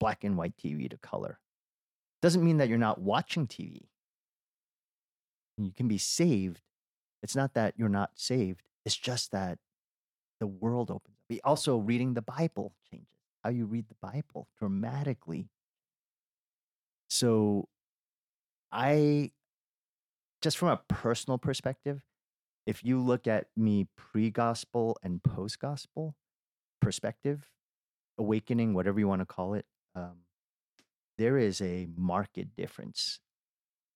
black 0.00 0.24
and 0.24 0.36
white 0.36 0.56
TV 0.56 0.88
to 0.90 0.98
color. 0.98 1.38
Doesn't 2.22 2.44
mean 2.44 2.58
that 2.58 2.68
you're 2.68 2.78
not 2.78 3.00
watching 3.00 3.46
TV. 3.46 3.88
You 5.56 5.72
can 5.72 5.88
be 5.88 5.98
saved. 5.98 6.60
It's 7.22 7.36
not 7.36 7.54
that 7.54 7.74
you're 7.76 7.88
not 7.88 8.12
saved. 8.14 8.62
It's 8.84 8.96
just 8.96 9.32
that 9.32 9.58
the 10.40 10.46
world 10.46 10.90
opens 10.90 11.16
up. 11.18 11.38
Also, 11.44 11.76
reading 11.78 12.14
the 12.14 12.22
Bible 12.22 12.74
changes 12.90 13.08
how 13.44 13.50
you 13.50 13.66
read 13.66 13.86
the 13.88 13.94
Bible 14.00 14.48
dramatically. 14.58 15.48
So, 17.08 17.68
I 18.70 19.32
just 20.42 20.58
from 20.58 20.68
a 20.68 20.80
personal 20.88 21.38
perspective, 21.38 22.02
if 22.66 22.84
you 22.84 23.00
look 23.00 23.26
at 23.26 23.48
me 23.56 23.88
pre 23.96 24.30
gospel 24.30 24.98
and 25.02 25.22
post 25.22 25.58
gospel 25.58 26.14
perspective, 26.88 27.50
awakening, 28.16 28.72
whatever 28.72 28.98
you 28.98 29.06
want 29.06 29.20
to 29.20 29.26
call 29.26 29.52
it, 29.52 29.66
um, 29.94 30.22
there 31.18 31.36
is 31.36 31.60
a 31.60 31.86
marked 31.94 32.38
difference. 32.56 33.20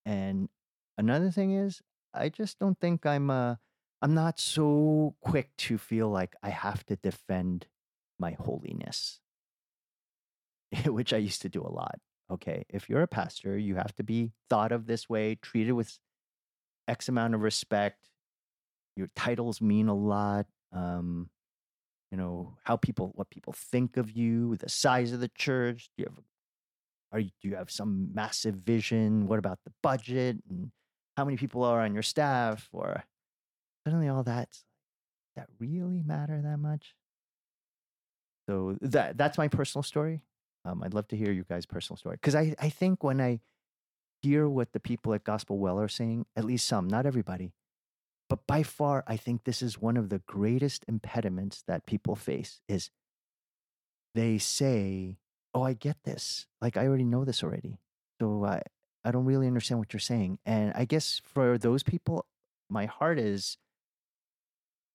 And 0.05 0.51
another 0.99 1.31
thing 1.31 1.55
is, 1.55 1.81
I 2.13 2.29
just 2.29 2.59
don't 2.59 2.79
think 2.79 3.07
I'm 3.07 3.31
uh, 3.31 3.55
I'm 4.03 4.13
not 4.13 4.39
so 4.39 5.15
quick 5.23 5.57
to 5.69 5.79
feel 5.79 6.11
like 6.11 6.35
I 6.43 6.51
have 6.51 6.85
to 6.87 6.97
defend 6.97 7.67
my 8.19 8.33
holiness, 8.39 9.21
which 10.85 11.15
I 11.15 11.17
used 11.17 11.41
to 11.43 11.49
do 11.49 11.63
a 11.63 11.73
lot. 11.73 11.99
Okay, 12.31 12.67
if 12.69 12.91
you're 12.91 13.03
a 13.03 13.09
pastor, 13.09 13.57
you 13.57 13.77
have 13.77 13.95
to 13.97 14.03
be 14.03 14.33
thought 14.51 14.71
of 14.71 14.87
this 14.87 15.09
way, 15.09 15.37
treated 15.37 15.73
with 15.73 15.99
X 16.87 17.09
amount 17.09 17.35
of 17.35 17.41
respect. 17.41 18.11
Your 18.97 19.09
titles 19.17 19.63
mean 19.63 19.89
a 19.89 19.95
lot. 19.95 20.45
Um, 20.75 21.31
you 22.13 22.19
know 22.19 22.55
how 22.65 22.77
people, 22.77 23.11
what 23.15 23.31
people 23.31 23.55
think 23.55 23.97
of 23.97 24.11
you, 24.11 24.55
the 24.57 24.69
size 24.69 25.13
of 25.13 25.21
the 25.21 25.31
church. 25.37 25.89
Do 25.97 26.03
you 26.03 26.11
have, 26.11 26.25
are 27.11 27.19
you, 27.21 27.31
do 27.41 27.49
you 27.49 27.57
have 27.57 27.71
some 27.71 28.11
massive 28.13 28.55
vision? 28.57 29.27
What 29.27 29.39
about 29.39 29.59
the 29.65 29.73
budget 29.83 30.37
and 30.49 30.71
how 31.17 31.25
many 31.25 31.39
people 31.39 31.65
are 31.65 31.81
on 31.81 31.95
your 31.95 32.03
staff? 32.03 32.69
Or 32.71 33.03
suddenly 33.85 34.09
all 34.09 34.23
that 34.25 34.51
that 35.37 35.49
really 35.59 36.03
matter 36.05 36.43
that 36.43 36.59
much? 36.59 36.95
So 38.47 38.77
that 38.83 39.17
that's 39.17 39.39
my 39.39 39.49
personal 39.49 39.83
story. 39.83 40.21
Um, 40.67 40.83
I'd 40.83 40.95
love 40.95 41.09
to 41.09 41.17
hear 41.17 41.33
you 41.33 41.45
guys' 41.49 41.65
personal 41.65 41.97
story 41.97 42.17
because 42.17 42.35
I 42.35 42.55
I 42.59 42.69
think 42.69 43.03
when 43.03 43.23
I 43.23 43.41
hear 44.21 44.49
what 44.49 44.73
the 44.73 44.81
people 44.81 45.15
at 45.15 45.25
Gospel 45.25 45.59
Well 45.59 45.81
are 45.81 45.89
saying, 45.89 46.27
at 46.37 46.45
least 46.45 46.69
some, 46.69 46.89
not 46.89 47.07
everybody. 47.07 47.53
But 48.33 48.47
by 48.47 48.63
far, 48.63 49.05
I 49.07 49.19
think 49.19 49.45
this 49.45 49.61
is 49.61 49.79
one 49.79 49.99
of 49.99 50.09
the 50.09 50.21
greatest 50.21 50.87
impediments 50.89 51.65
that 51.67 51.85
people 51.85 52.17
face 52.17 52.63
is 52.67 52.89
they 54.15 54.39
say, 54.39 55.19
Oh, 55.53 55.63
I 55.63 55.75
get 55.75 55.99
this. 56.05 56.47
Like, 56.59 56.79
I 56.79 56.87
already 56.87 57.05
know 57.05 57.27
this 57.27 57.45
already. 57.45 57.77
So 58.19 58.43
I, 58.47 58.63
I 59.05 59.11
don't 59.11 59.27
really 59.27 59.47
understand 59.47 59.81
what 59.81 59.93
you're 59.93 60.01
saying. 60.01 60.39
And 60.47 60.73
I 60.75 60.87
guess 60.87 61.21
for 61.23 61.59
those 61.59 61.83
people, 61.83 62.25
my 62.71 62.87
heart 62.87 63.19
is 63.19 63.59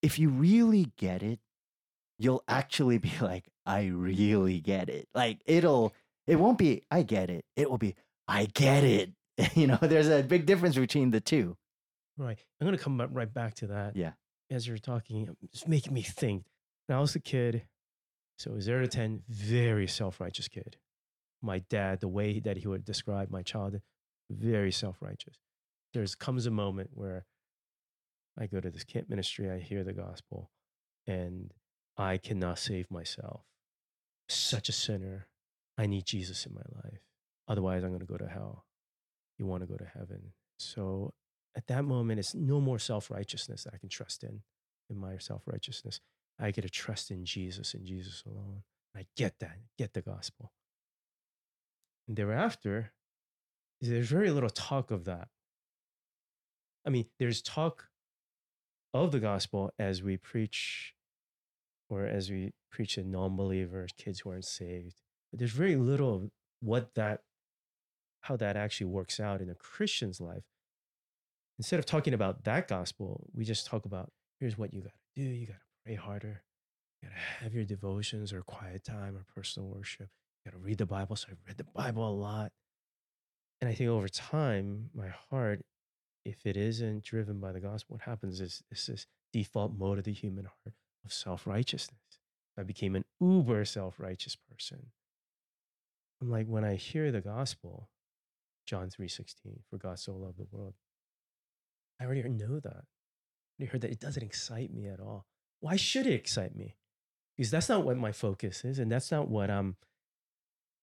if 0.02 0.18
you 0.18 0.30
really 0.30 0.90
get 0.96 1.22
it, 1.22 1.38
you'll 2.18 2.42
actually 2.48 2.98
be 2.98 3.12
like, 3.20 3.44
I 3.64 3.84
really 3.84 4.58
get 4.58 4.88
it. 4.88 5.06
Like, 5.14 5.42
it'll, 5.46 5.94
it 6.26 6.40
won't 6.40 6.58
be, 6.58 6.82
I 6.90 7.04
get 7.04 7.30
it. 7.30 7.44
It 7.54 7.70
will 7.70 7.78
be, 7.78 7.94
I 8.26 8.46
get 8.46 8.82
it. 8.82 9.12
you 9.54 9.68
know, 9.68 9.78
there's 9.80 10.08
a 10.08 10.24
big 10.24 10.44
difference 10.44 10.74
between 10.74 11.12
the 11.12 11.20
two. 11.20 11.56
Right. 12.18 12.38
I'm 12.60 12.66
going 12.66 12.76
to 12.76 12.82
come 12.82 13.00
right 13.12 13.32
back 13.32 13.54
to 13.56 13.68
that. 13.68 13.96
Yeah. 13.96 14.12
As 14.50 14.66
you're 14.66 14.78
talking, 14.78 15.28
um, 15.28 15.36
it's 15.42 15.66
making 15.66 15.94
me 15.94 16.02
think. 16.02 16.44
When 16.86 16.98
I 16.98 17.00
was 17.00 17.14
a 17.14 17.20
kid, 17.20 17.62
so 18.38 18.58
zero 18.58 18.82
to 18.82 18.88
10, 18.88 19.22
very 19.28 19.86
self 19.86 20.20
righteous 20.20 20.48
kid. 20.48 20.76
My 21.42 21.60
dad, 21.70 22.00
the 22.00 22.08
way 22.08 22.40
that 22.40 22.56
he 22.56 22.66
would 22.66 22.84
describe 22.84 23.30
my 23.30 23.42
childhood, 23.42 23.82
very 24.30 24.72
self 24.72 24.96
righteous. 25.00 25.36
There's 25.94 26.14
comes 26.14 26.46
a 26.46 26.50
moment 26.50 26.90
where 26.94 27.24
I 28.38 28.46
go 28.46 28.60
to 28.60 28.70
this 28.70 28.84
camp 28.84 29.08
ministry, 29.08 29.50
I 29.50 29.58
hear 29.58 29.84
the 29.84 29.92
gospel, 29.92 30.50
and 31.06 31.52
I 31.96 32.18
cannot 32.18 32.58
save 32.58 32.90
myself. 32.90 33.42
Such 34.28 34.68
a 34.68 34.72
sinner. 34.72 35.28
I 35.76 35.86
need 35.86 36.04
Jesus 36.06 36.44
in 36.44 36.54
my 36.54 36.62
life. 36.84 37.00
Otherwise, 37.46 37.84
I'm 37.84 37.90
going 37.90 38.00
to 38.00 38.06
go 38.06 38.16
to 38.16 38.28
hell 38.28 38.64
you 39.38 39.46
want 39.46 39.62
to 39.62 39.68
go 39.68 39.76
to 39.76 39.86
heaven. 39.86 40.32
So 40.58 41.14
at 41.58 41.66
that 41.66 41.84
moment, 41.84 42.20
it's 42.20 42.36
no 42.36 42.60
more 42.60 42.78
self 42.78 43.10
righteousness 43.10 43.64
that 43.64 43.74
I 43.74 43.78
can 43.78 43.88
trust 43.88 44.22
in, 44.22 44.40
in 44.88 44.96
my 44.96 45.18
self 45.18 45.42
righteousness. 45.44 46.00
I 46.38 46.52
get 46.52 46.62
to 46.62 46.70
trust 46.70 47.10
in 47.10 47.24
Jesus 47.24 47.74
and 47.74 47.84
Jesus 47.84 48.22
alone. 48.24 48.62
I 48.96 49.06
get 49.16 49.40
that, 49.40 49.56
get 49.76 49.92
the 49.92 50.00
gospel. 50.00 50.52
And 52.06 52.16
thereafter, 52.16 52.92
there's 53.80 54.08
very 54.08 54.30
little 54.30 54.50
talk 54.50 54.92
of 54.92 55.04
that. 55.06 55.28
I 56.86 56.90
mean, 56.90 57.06
there's 57.18 57.42
talk 57.42 57.88
of 58.94 59.10
the 59.10 59.20
gospel 59.20 59.72
as 59.80 60.00
we 60.00 60.16
preach 60.16 60.94
or 61.90 62.06
as 62.06 62.30
we 62.30 62.52
preach 62.70 62.94
to 62.94 63.02
non 63.02 63.36
believers, 63.36 63.90
kids 63.98 64.20
who 64.20 64.30
aren't 64.30 64.44
saved. 64.44 65.02
But 65.32 65.40
there's 65.40 65.50
very 65.50 65.74
little 65.74 66.14
of 66.14 66.30
what 66.60 66.94
that 66.94 67.22
how 68.22 68.36
that 68.36 68.56
actually 68.56 68.86
works 68.86 69.18
out 69.18 69.40
in 69.40 69.50
a 69.50 69.54
Christian's 69.56 70.20
life. 70.20 70.44
Instead 71.58 71.78
of 71.78 71.86
talking 71.86 72.14
about 72.14 72.44
that 72.44 72.68
gospel, 72.68 73.26
we 73.34 73.44
just 73.44 73.66
talk 73.66 73.84
about 73.84 74.10
here's 74.38 74.56
what 74.56 74.72
you 74.72 74.82
got 74.82 74.92
to 74.92 75.22
do. 75.22 75.28
You 75.28 75.46
got 75.46 75.54
to 75.54 75.60
pray 75.84 75.94
harder. 75.94 76.42
You 77.02 77.08
got 77.08 77.14
to 77.14 77.44
have 77.44 77.54
your 77.54 77.64
devotions 77.64 78.32
or 78.32 78.42
quiet 78.42 78.84
time 78.84 79.16
or 79.16 79.24
personal 79.34 79.68
worship. 79.68 80.08
You 80.44 80.52
got 80.52 80.58
to 80.58 80.64
read 80.64 80.78
the 80.78 80.86
Bible. 80.86 81.16
So 81.16 81.28
I've 81.30 81.38
read 81.46 81.58
the 81.58 81.64
Bible 81.64 82.08
a 82.08 82.14
lot. 82.14 82.52
And 83.60 83.68
I 83.68 83.74
think 83.74 83.90
over 83.90 84.08
time, 84.08 84.90
my 84.94 85.08
heart, 85.08 85.62
if 86.24 86.46
it 86.46 86.56
isn't 86.56 87.02
driven 87.02 87.40
by 87.40 87.52
the 87.52 87.60
gospel, 87.60 87.96
what 87.96 88.02
happens 88.02 88.40
is, 88.40 88.62
is 88.70 88.86
this 88.86 89.06
default 89.32 89.76
mode 89.76 89.98
of 89.98 90.04
the 90.04 90.12
human 90.12 90.44
heart 90.44 90.74
of 91.04 91.12
self 91.12 91.46
righteousness. 91.46 91.98
I 92.58 92.62
became 92.62 92.96
an 92.96 93.04
uber 93.20 93.64
self 93.64 93.98
righteous 93.98 94.36
person. 94.36 94.86
I'm 96.20 96.30
like, 96.30 96.46
when 96.46 96.64
I 96.64 96.74
hear 96.74 97.12
the 97.12 97.20
gospel, 97.20 97.88
John 98.66 98.90
3:16, 98.90 99.60
for 99.70 99.78
God 99.78 99.98
so 99.98 100.14
loved 100.14 100.38
the 100.38 100.46
world. 100.50 100.74
I 102.00 102.04
already 102.04 102.28
know 102.28 102.60
that. 102.60 102.84
I 103.60 103.64
heard 103.64 103.80
that 103.80 103.90
it 103.90 104.00
doesn't 104.00 104.22
excite 104.22 104.72
me 104.72 104.86
at 104.86 105.00
all. 105.00 105.26
Why 105.60 105.76
should 105.76 106.06
it 106.06 106.14
excite 106.14 106.54
me? 106.54 106.76
Because 107.36 107.50
that's 107.50 107.68
not 107.68 107.84
what 107.84 107.96
my 107.96 108.12
focus 108.12 108.64
is, 108.64 108.78
and 108.78 108.90
that's 108.90 109.10
not 109.10 109.28
what 109.28 109.50
I'm 109.50 109.76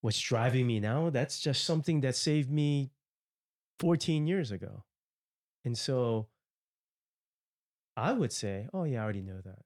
what's 0.02 0.20
driving 0.20 0.68
me 0.68 0.80
now. 0.80 1.10
That's 1.10 1.40
just 1.40 1.64
something 1.64 2.02
that 2.02 2.16
saved 2.16 2.52
me 2.52 2.92
14 3.80 4.28
years 4.28 4.52
ago. 4.52 4.84
And 5.64 5.78
so 5.78 6.28
I 7.98 8.14
would 8.14 8.32
say, 8.32 8.68
oh 8.74 8.84
yeah, 8.84 9.02
I 9.02 9.04
already 9.04 9.22
know 9.22 9.42
that. 9.44 9.64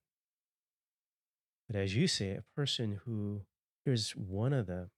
But 1.68 1.76
as 1.76 1.96
you 1.96 2.08
say, 2.08 2.32
a 2.32 2.44
person 2.56 3.02
who 3.06 3.42
here's 3.86 4.12
one 4.12 4.54
of 4.54 4.68
the 4.68 4.90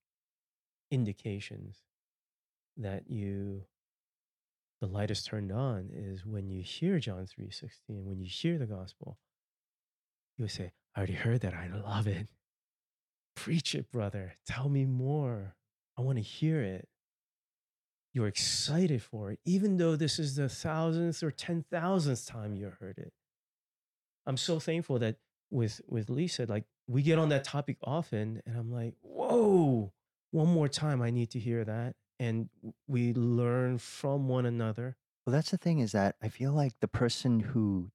indications 0.89 1.79
that 2.77 3.09
you 3.09 3.63
the 4.81 4.87
light 4.87 5.11
is 5.11 5.23
turned 5.23 5.51
on 5.51 5.89
is 5.93 6.25
when 6.25 6.49
you 6.49 6.63
hear 6.63 6.99
John 6.99 7.27
3:16, 7.27 8.03
when 8.03 8.19
you 8.19 8.27
hear 8.27 8.57
the 8.57 8.65
gospel, 8.65 9.19
you 10.37 10.47
say, 10.47 10.71
I 10.95 10.99
already 10.99 11.13
heard 11.13 11.41
that. 11.41 11.53
I 11.53 11.67
love 11.67 12.07
it. 12.07 12.27
Preach 13.35 13.75
it, 13.75 13.91
brother. 13.91 14.37
Tell 14.45 14.67
me 14.69 14.85
more. 14.85 15.55
I 15.97 16.01
want 16.01 16.17
to 16.17 16.23
hear 16.23 16.61
it. 16.61 16.89
You're 18.13 18.27
excited 18.27 19.01
for 19.01 19.31
it, 19.31 19.39
even 19.45 19.77
though 19.77 19.95
this 19.95 20.19
is 20.19 20.35
the 20.35 20.49
thousandth 20.49 21.23
or 21.23 21.31
ten 21.31 21.63
thousandth 21.71 22.25
time 22.25 22.55
you 22.55 22.73
heard 22.79 22.97
it. 22.97 23.13
I'm 24.25 24.37
so 24.37 24.59
thankful 24.59 24.99
that 24.99 25.17
with 25.49 25.79
with 25.87 26.09
Lisa, 26.09 26.45
like 26.49 26.65
we 26.87 27.03
get 27.03 27.19
on 27.19 27.29
that 27.29 27.43
topic 27.43 27.77
often, 27.83 28.41
and 28.45 28.57
I'm 28.57 28.71
like, 28.71 28.95
whoa, 29.01 29.93
one 30.31 30.47
more 30.47 30.67
time, 30.67 31.01
I 31.01 31.11
need 31.11 31.29
to 31.31 31.39
hear 31.39 31.63
that, 31.63 31.95
and 32.21 32.49
we 32.87 33.13
learn 33.13 33.79
from 33.79 34.27
one 34.27 34.45
another. 34.45 34.95
Well, 35.25 35.33
that's 35.33 35.49
the 35.49 35.57
thing 35.57 35.79
is 35.79 35.91
that 35.93 36.15
I 36.21 36.29
feel 36.29 36.53
like 36.53 36.73
the 36.79 36.87
person 36.87 37.39
who 37.39 37.89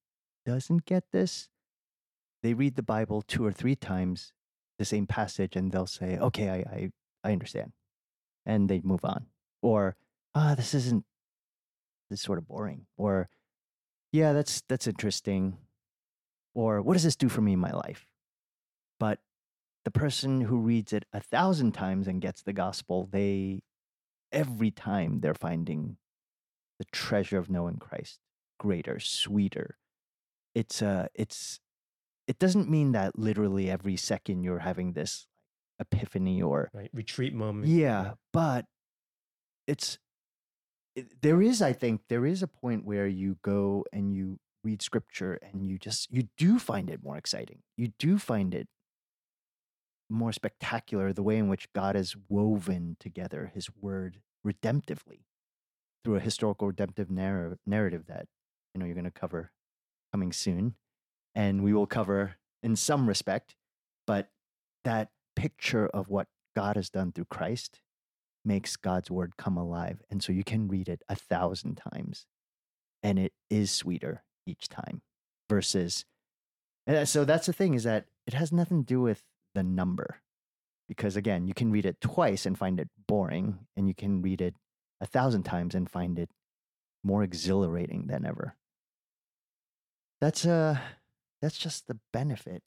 doesn't 0.44 0.84
get 0.84 1.04
this, 1.12 1.48
they 2.42 2.52
read 2.52 2.74
the 2.74 2.82
Bible 2.82 3.22
two 3.22 3.46
or 3.46 3.52
three 3.52 3.76
times, 3.76 4.32
the 4.80 4.84
same 4.84 5.06
passage, 5.06 5.54
and 5.54 5.70
they'll 5.70 5.86
say, 5.86 6.18
"Okay, 6.18 6.50
I 6.50 6.56
I, 6.56 6.90
I 7.22 7.32
understand," 7.32 7.72
and 8.44 8.68
they 8.68 8.80
move 8.80 9.04
on. 9.04 9.26
Or, 9.62 9.94
ah, 10.34 10.56
this 10.56 10.74
isn't 10.74 11.04
this 12.10 12.18
is 12.18 12.24
sort 12.24 12.38
of 12.38 12.48
boring. 12.48 12.86
Or, 12.96 13.28
yeah, 14.12 14.32
that's 14.32 14.60
that's 14.68 14.88
interesting. 14.88 15.58
Or, 16.52 16.82
what 16.82 16.94
does 16.94 17.04
this 17.04 17.16
do 17.16 17.28
for 17.28 17.42
me 17.42 17.52
in 17.52 17.60
my 17.60 17.72
life? 17.72 18.08
But 18.98 19.20
the 19.84 19.92
person 19.92 20.40
who 20.40 20.58
reads 20.58 20.92
it 20.92 21.04
a 21.12 21.20
thousand 21.20 21.72
times 21.72 22.08
and 22.08 22.20
gets 22.20 22.42
the 22.42 22.52
gospel, 22.52 23.08
they 23.12 23.62
every 24.32 24.70
time 24.70 25.20
they're 25.20 25.34
finding 25.34 25.96
the 26.78 26.84
treasure 26.92 27.38
of 27.38 27.50
knowing 27.50 27.76
Christ 27.78 28.20
greater, 28.58 28.98
sweeter. 29.00 29.78
It's 30.54 30.82
uh 30.82 31.08
it's 31.14 31.60
it 32.26 32.38
doesn't 32.38 32.68
mean 32.70 32.92
that 32.92 33.18
literally 33.18 33.70
every 33.70 33.96
second 33.96 34.42
you're 34.44 34.60
having 34.60 34.92
this 34.92 35.26
epiphany 35.78 36.42
or 36.42 36.70
Right, 36.74 36.90
retreat 36.92 37.34
moment. 37.34 37.68
yeah, 37.68 38.14
but 38.32 38.66
it's 39.66 39.98
it, 40.94 41.20
there 41.22 41.42
is 41.42 41.60
I 41.62 41.72
think 41.72 42.02
there 42.08 42.26
is 42.26 42.42
a 42.42 42.48
point 42.48 42.84
where 42.84 43.06
you 43.06 43.38
go 43.42 43.84
and 43.92 44.14
you 44.14 44.38
read 44.64 44.82
scripture 44.82 45.38
and 45.42 45.66
you 45.66 45.78
just 45.78 46.10
you 46.10 46.28
do 46.36 46.58
find 46.58 46.90
it 46.90 47.02
more 47.02 47.16
exciting. 47.16 47.62
You 47.76 47.92
do 47.98 48.18
find 48.18 48.54
it 48.54 48.68
more 50.08 50.32
spectacular 50.32 51.12
the 51.12 51.22
way 51.22 51.36
in 51.36 51.48
which 51.48 51.72
God 51.72 51.96
has 51.96 52.14
woven 52.28 52.96
together 53.00 53.50
his 53.54 53.68
word 53.80 54.20
redemptively 54.46 55.24
through 56.04 56.16
a 56.16 56.20
historical 56.20 56.68
redemptive 56.68 57.10
narr- 57.10 57.58
narrative 57.66 58.06
that 58.06 58.28
you 58.74 58.78
know 58.78 58.86
you're 58.86 58.94
going 58.94 59.04
to 59.04 59.10
cover 59.10 59.50
coming 60.12 60.32
soon 60.32 60.74
and 61.34 61.64
we 61.64 61.72
will 61.72 61.86
cover 61.86 62.36
in 62.62 62.76
some 62.76 63.08
respect 63.08 63.56
but 64.06 64.28
that 64.84 65.10
picture 65.34 65.88
of 65.88 66.08
what 66.08 66.28
God 66.54 66.76
has 66.76 66.88
done 66.88 67.10
through 67.12 67.26
Christ 67.26 67.80
makes 68.44 68.76
God's 68.76 69.10
word 69.10 69.36
come 69.36 69.56
alive 69.56 70.02
and 70.08 70.22
so 70.22 70.32
you 70.32 70.44
can 70.44 70.68
read 70.68 70.88
it 70.88 71.02
a 71.08 71.16
thousand 71.16 71.80
times 71.92 72.26
and 73.02 73.18
it 73.18 73.32
is 73.50 73.72
sweeter 73.72 74.22
each 74.46 74.68
time 74.68 75.02
versus 75.50 76.04
and 76.86 77.08
so 77.08 77.24
that's 77.24 77.46
the 77.46 77.52
thing 77.52 77.74
is 77.74 77.82
that 77.82 78.06
it 78.28 78.34
has 78.34 78.52
nothing 78.52 78.84
to 78.84 78.86
do 78.86 79.00
with 79.00 79.24
the 79.56 79.62
number 79.62 80.20
because 80.86 81.16
again 81.16 81.46
you 81.48 81.54
can 81.54 81.72
read 81.72 81.86
it 81.86 82.00
twice 82.00 82.46
and 82.46 82.56
find 82.56 82.78
it 82.78 82.88
boring 83.08 83.58
and 83.76 83.88
you 83.88 83.94
can 83.94 84.22
read 84.22 84.40
it 84.40 84.54
a 85.00 85.06
thousand 85.06 85.42
times 85.42 85.74
and 85.74 85.90
find 85.90 86.18
it 86.18 86.30
more 87.02 87.22
exhilarating 87.22 88.06
than 88.06 88.24
ever 88.24 88.54
that's 90.20 90.44
uh 90.46 90.78
that's 91.40 91.58
just 91.58 91.86
the 91.86 91.98
benefit 92.12 92.62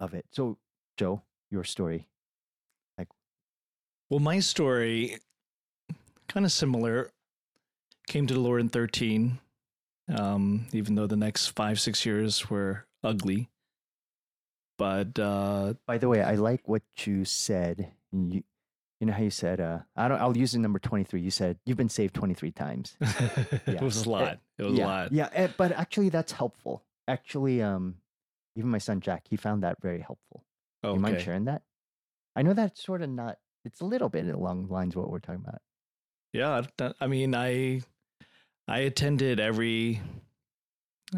of 0.00 0.14
it 0.14 0.24
so 0.32 0.56
joe 0.96 1.22
your 1.50 1.64
story 1.64 2.06
Like 2.96 3.08
Well, 4.10 4.20
my 4.20 4.40
story, 4.40 5.18
kind 6.28 6.44
of 6.44 6.52
similar, 6.52 7.10
came 8.06 8.26
to 8.26 8.34
the 8.34 8.40
Lord 8.40 8.60
in 8.60 8.68
13, 8.68 9.38
um, 10.14 10.66
even 10.72 10.94
though 10.94 11.06
the 11.06 11.16
next 11.16 11.48
five, 11.48 11.80
six 11.80 12.04
years 12.04 12.50
were 12.50 12.86
ugly. 13.02 13.48
But 14.78 15.18
uh, 15.18 15.74
by 15.86 15.98
the 15.98 16.08
way 16.08 16.22
i 16.22 16.34
like 16.36 16.68
what 16.68 16.82
you 17.04 17.24
said 17.24 17.92
you 18.12 18.42
you 19.00 19.06
know 19.06 19.12
how 19.12 19.22
you 19.22 19.30
said 19.30 19.60
uh 19.60 19.78
i 19.96 20.08
don't 20.08 20.20
i'll 20.20 20.36
use 20.36 20.52
the 20.52 20.58
number 20.58 20.78
23 20.78 21.20
you 21.20 21.30
said 21.30 21.58
you've 21.66 21.76
been 21.76 21.88
saved 21.88 22.14
23 22.14 22.50
times 22.52 22.96
Yeah. 23.00 23.08
it 23.66 23.82
was 23.82 24.06
a 24.06 24.10
lot. 24.10 24.38
It 24.58 24.62
was 24.64 24.78
yeah, 24.78 24.84
a 24.84 24.86
lot. 24.86 25.12
Yeah, 25.12 25.28
eh, 25.32 25.48
but 25.56 25.72
actually 25.72 26.08
that's 26.08 26.32
helpful. 26.32 26.84
Actually, 27.06 27.62
um, 27.62 27.96
even 28.56 28.70
my 28.70 28.78
son 28.78 29.00
Jack, 29.00 29.26
he 29.28 29.36
found 29.36 29.62
that 29.62 29.80
very 29.80 30.00
helpful. 30.00 30.44
Okay. 30.84 30.94
You 30.94 31.00
mind 31.00 31.20
sharing 31.20 31.44
that? 31.44 31.62
I 32.34 32.42
know 32.42 32.54
that's 32.54 32.82
sort 32.82 33.02
of 33.02 33.10
not. 33.10 33.38
It's 33.64 33.80
a 33.80 33.84
little 33.84 34.08
bit 34.08 34.26
along 34.26 34.66
the 34.66 34.72
lines 34.72 34.94
of 34.96 35.02
what 35.02 35.10
we're 35.10 35.20
talking 35.20 35.44
about. 35.46 35.60
Yeah, 36.32 36.62
I 37.00 37.06
mean, 37.06 37.34
I 37.34 37.82
I 38.66 38.80
attended 38.80 39.40
every 39.40 40.00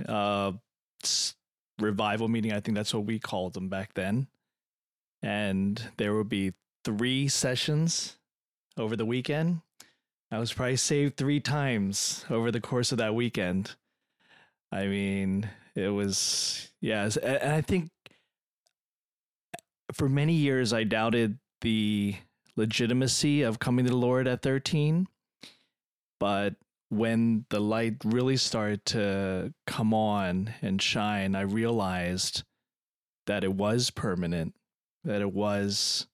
uh 0.07 0.53
revival 1.81 2.29
meeting. 2.29 2.53
I 2.53 2.61
think 2.61 2.77
that's 2.77 2.95
what 2.95 3.05
we 3.05 3.19
called 3.19 3.55
them 3.55 3.69
back 3.69 3.95
then. 3.95 4.29
And 5.23 5.83
there 5.97 6.14
would 6.14 6.29
be 6.29 6.55
three 6.85 7.29
sessions 7.29 8.16
over 8.77 8.97
the 8.97 9.05
weekend. 9.05 9.61
I 10.33 10.38
was 10.38 10.53
probably 10.53 10.77
saved 10.77 11.16
three 11.16 11.40
times 11.40 12.25
over 12.31 12.51
the 12.51 12.61
course 12.61 12.93
of 12.93 12.99
that 12.99 13.14
weekend. 13.14 13.75
I 14.71 14.87
mean, 14.87 15.51
it 15.75 15.88
was 15.88 16.71
yes, 16.81 17.16
and 17.16 17.53
I 17.53 17.61
think 17.61 17.90
for 19.93 20.09
many 20.09 20.35
years 20.35 20.73
I 20.73 20.85
doubted 20.85 21.38
the 21.61 22.16
legitimacy 22.57 23.43
of 23.43 23.59
coming 23.59 23.85
to 23.87 23.90
the 23.90 23.97
Lord 23.97 24.29
at 24.29 24.43
13. 24.43 25.09
But 26.19 26.55
when 26.90 27.46
the 27.50 27.61
light 27.61 27.96
really 28.05 28.37
started 28.37 28.85
to 28.85 29.55
come 29.66 29.94
on 29.94 30.53
and 30.61 30.83
shine, 30.83 31.35
I 31.35 31.42
realized 31.42 32.42
that 33.26 33.44
it 33.44 33.55
was 33.55 33.90
permanent, 33.90 34.55
that 35.05 35.20
it 35.20 35.33
was 35.33 36.09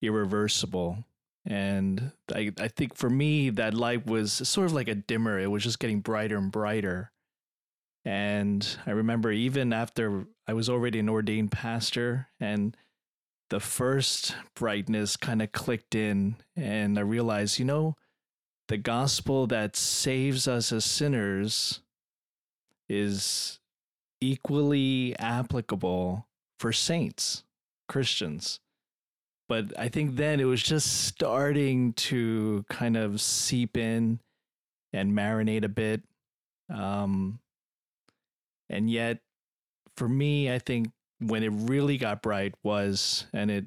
irreversible. 0.00 1.04
And 1.44 2.12
I, 2.32 2.52
I 2.58 2.68
think 2.68 2.96
for 2.96 3.10
me, 3.10 3.50
that 3.50 3.74
light 3.74 4.06
was 4.06 4.32
sort 4.32 4.66
of 4.66 4.72
like 4.72 4.88
a 4.88 4.94
dimmer. 4.94 5.38
It 5.38 5.50
was 5.50 5.64
just 5.64 5.80
getting 5.80 6.00
brighter 6.00 6.36
and 6.36 6.52
brighter. 6.52 7.10
And 8.04 8.66
I 8.86 8.92
remember 8.92 9.32
even 9.32 9.72
after 9.72 10.26
I 10.46 10.52
was 10.52 10.68
already 10.68 11.00
an 11.00 11.08
ordained 11.08 11.50
pastor 11.50 12.28
and 12.38 12.76
the 13.50 13.58
first 13.60 14.36
brightness 14.54 15.16
kind 15.16 15.42
of 15.42 15.52
clicked 15.52 15.94
in, 15.94 16.36
and 16.56 16.98
I 16.98 17.02
realized, 17.02 17.58
you 17.58 17.64
know, 17.64 17.96
the 18.68 18.76
gospel 18.76 19.46
that 19.46 19.76
saves 19.76 20.48
us 20.48 20.72
as 20.72 20.84
sinners 20.84 21.80
is 22.88 23.60
equally 24.20 25.16
applicable 25.18 26.26
for 26.58 26.72
saints, 26.72 27.44
Christians. 27.88 28.60
But 29.48 29.78
I 29.78 29.88
think 29.88 30.16
then 30.16 30.40
it 30.40 30.44
was 30.44 30.62
just 30.62 31.06
starting 31.06 31.92
to 31.94 32.64
kind 32.68 32.96
of 32.96 33.20
seep 33.20 33.76
in 33.76 34.18
and 34.92 35.12
marinate 35.12 35.64
a 35.64 35.68
bit. 35.68 36.02
Um, 36.68 37.38
and 38.68 38.90
yet, 38.90 39.18
for 39.96 40.08
me, 40.08 40.52
I 40.52 40.58
think 40.58 40.88
when 41.20 41.44
it 41.44 41.52
really 41.54 41.96
got 41.96 42.22
bright 42.22 42.54
was, 42.64 43.26
and 43.32 43.50
it, 43.50 43.64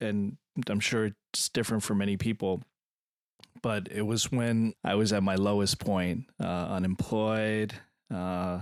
and 0.00 0.36
I'm 0.68 0.80
sure 0.80 1.12
it's 1.32 1.48
different 1.48 1.82
for 1.82 1.94
many 1.94 2.18
people, 2.18 2.62
but 3.62 3.88
it 3.90 4.02
was 4.02 4.30
when 4.30 4.74
I 4.84 4.94
was 4.94 5.12
at 5.12 5.22
my 5.22 5.36
lowest 5.36 5.78
point, 5.78 6.26
uh, 6.40 6.66
unemployed, 6.70 7.74
uh, 8.12 8.60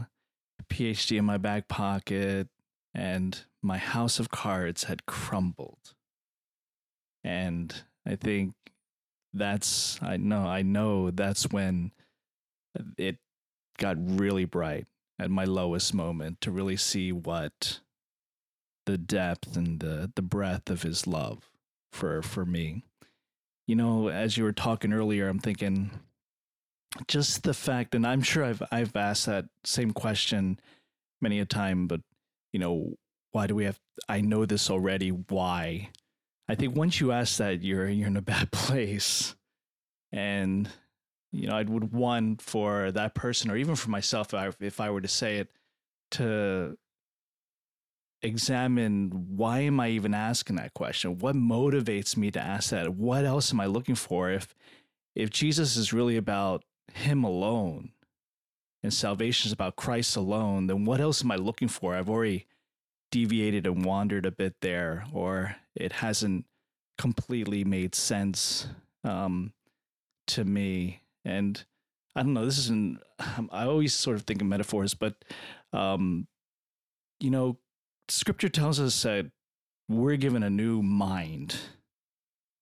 PhD 0.68 1.18
in 1.18 1.24
my 1.24 1.38
back 1.38 1.68
pocket, 1.68 2.48
and 2.94 3.38
my 3.62 3.78
house 3.78 4.18
of 4.18 4.30
cards 4.30 4.84
had 4.84 5.06
crumbled. 5.06 5.94
And 7.22 7.74
I 8.06 8.16
think 8.16 8.54
that's 9.32 10.00
I 10.02 10.16
know 10.16 10.46
I 10.46 10.62
know 10.62 11.10
that's 11.10 11.50
when 11.50 11.92
it 12.96 13.18
got 13.78 13.96
really 13.98 14.44
bright 14.44 14.86
at 15.18 15.30
my 15.30 15.44
lowest 15.44 15.94
moment 15.94 16.40
to 16.40 16.50
really 16.50 16.76
see 16.76 17.12
what 17.12 17.80
the 18.86 18.96
depth 18.96 19.56
and 19.56 19.80
the 19.80 20.10
the 20.14 20.22
breadth 20.22 20.70
of 20.70 20.82
his 20.82 21.06
love 21.06 21.50
for 21.92 22.22
for 22.22 22.44
me 22.44 22.84
you 23.66 23.74
know, 23.74 24.08
as 24.08 24.36
you 24.36 24.44
were 24.44 24.52
talking 24.52 24.92
earlier, 24.92 25.28
I'm 25.28 25.38
thinking 25.38 25.90
just 27.08 27.42
the 27.42 27.54
fact, 27.54 27.94
and 27.94 28.06
I'm 28.06 28.22
sure 28.22 28.44
I've 28.44 28.62
I've 28.70 28.96
asked 28.96 29.26
that 29.26 29.46
same 29.64 29.92
question 29.92 30.60
many 31.20 31.40
a 31.40 31.44
time, 31.44 31.86
but 31.86 32.00
you 32.52 32.60
know, 32.60 32.94
why 33.32 33.46
do 33.46 33.54
we 33.54 33.64
have? 33.64 33.78
I 34.08 34.20
know 34.20 34.46
this 34.46 34.70
already. 34.70 35.10
Why? 35.10 35.90
I 36.48 36.54
think 36.54 36.76
once 36.76 37.00
you 37.00 37.12
ask 37.12 37.38
that, 37.38 37.62
you're 37.62 37.88
you're 37.88 38.08
in 38.08 38.16
a 38.16 38.22
bad 38.34 38.50
place, 38.52 39.34
and 40.12 40.68
you 41.32 41.48
know, 41.48 41.56
I 41.56 41.62
would 41.62 41.92
want 41.92 42.40
for 42.40 42.92
that 42.92 43.14
person 43.14 43.50
or 43.50 43.56
even 43.56 43.76
for 43.76 43.90
myself, 43.90 44.32
if 44.32 44.34
I, 44.34 44.50
if 44.64 44.80
I 44.80 44.90
were 44.90 45.00
to 45.00 45.08
say 45.08 45.38
it, 45.38 45.48
to 46.12 46.78
examine 48.22 49.10
why 49.36 49.60
am 49.60 49.80
I 49.80 49.88
even 49.90 50.14
asking 50.14 50.56
that 50.56 50.74
question? 50.74 51.18
What 51.18 51.34
motivates 51.36 52.16
me 52.16 52.30
to 52.32 52.40
ask 52.40 52.70
that? 52.70 52.94
What 52.94 53.24
else 53.24 53.52
am 53.52 53.60
I 53.60 53.66
looking 53.66 53.94
for? 53.94 54.30
If 54.30 54.54
if 55.14 55.30
Jesus 55.30 55.76
is 55.76 55.92
really 55.92 56.16
about 56.16 56.64
him 56.92 57.24
alone 57.24 57.90
and 58.82 58.92
salvation 58.92 59.48
is 59.48 59.52
about 59.52 59.76
Christ 59.76 60.16
alone, 60.16 60.66
then 60.66 60.84
what 60.84 61.00
else 61.00 61.24
am 61.24 61.30
I 61.30 61.36
looking 61.36 61.68
for? 61.68 61.94
I've 61.94 62.10
already 62.10 62.46
deviated 63.10 63.66
and 63.66 63.84
wandered 63.84 64.26
a 64.26 64.30
bit 64.30 64.56
there, 64.60 65.04
or 65.12 65.56
it 65.74 65.92
hasn't 65.92 66.44
completely 66.98 67.64
made 67.64 67.94
sense 67.94 68.68
um, 69.04 69.52
to 70.28 70.44
me. 70.44 71.00
And 71.24 71.64
I 72.14 72.22
don't 72.22 72.34
know, 72.34 72.44
this 72.44 72.58
isn't, 72.58 73.00
I 73.50 73.64
always 73.64 73.94
sort 73.94 74.16
of 74.16 74.22
think 74.22 74.40
of 74.40 74.46
metaphors, 74.48 74.94
but, 74.94 75.14
um, 75.72 76.26
you 77.20 77.30
know, 77.30 77.58
scripture 78.08 78.48
tells 78.48 78.80
us 78.80 79.02
that 79.02 79.30
we're 79.88 80.16
given 80.16 80.42
a 80.42 80.50
new 80.50 80.82
mind, 80.82 81.56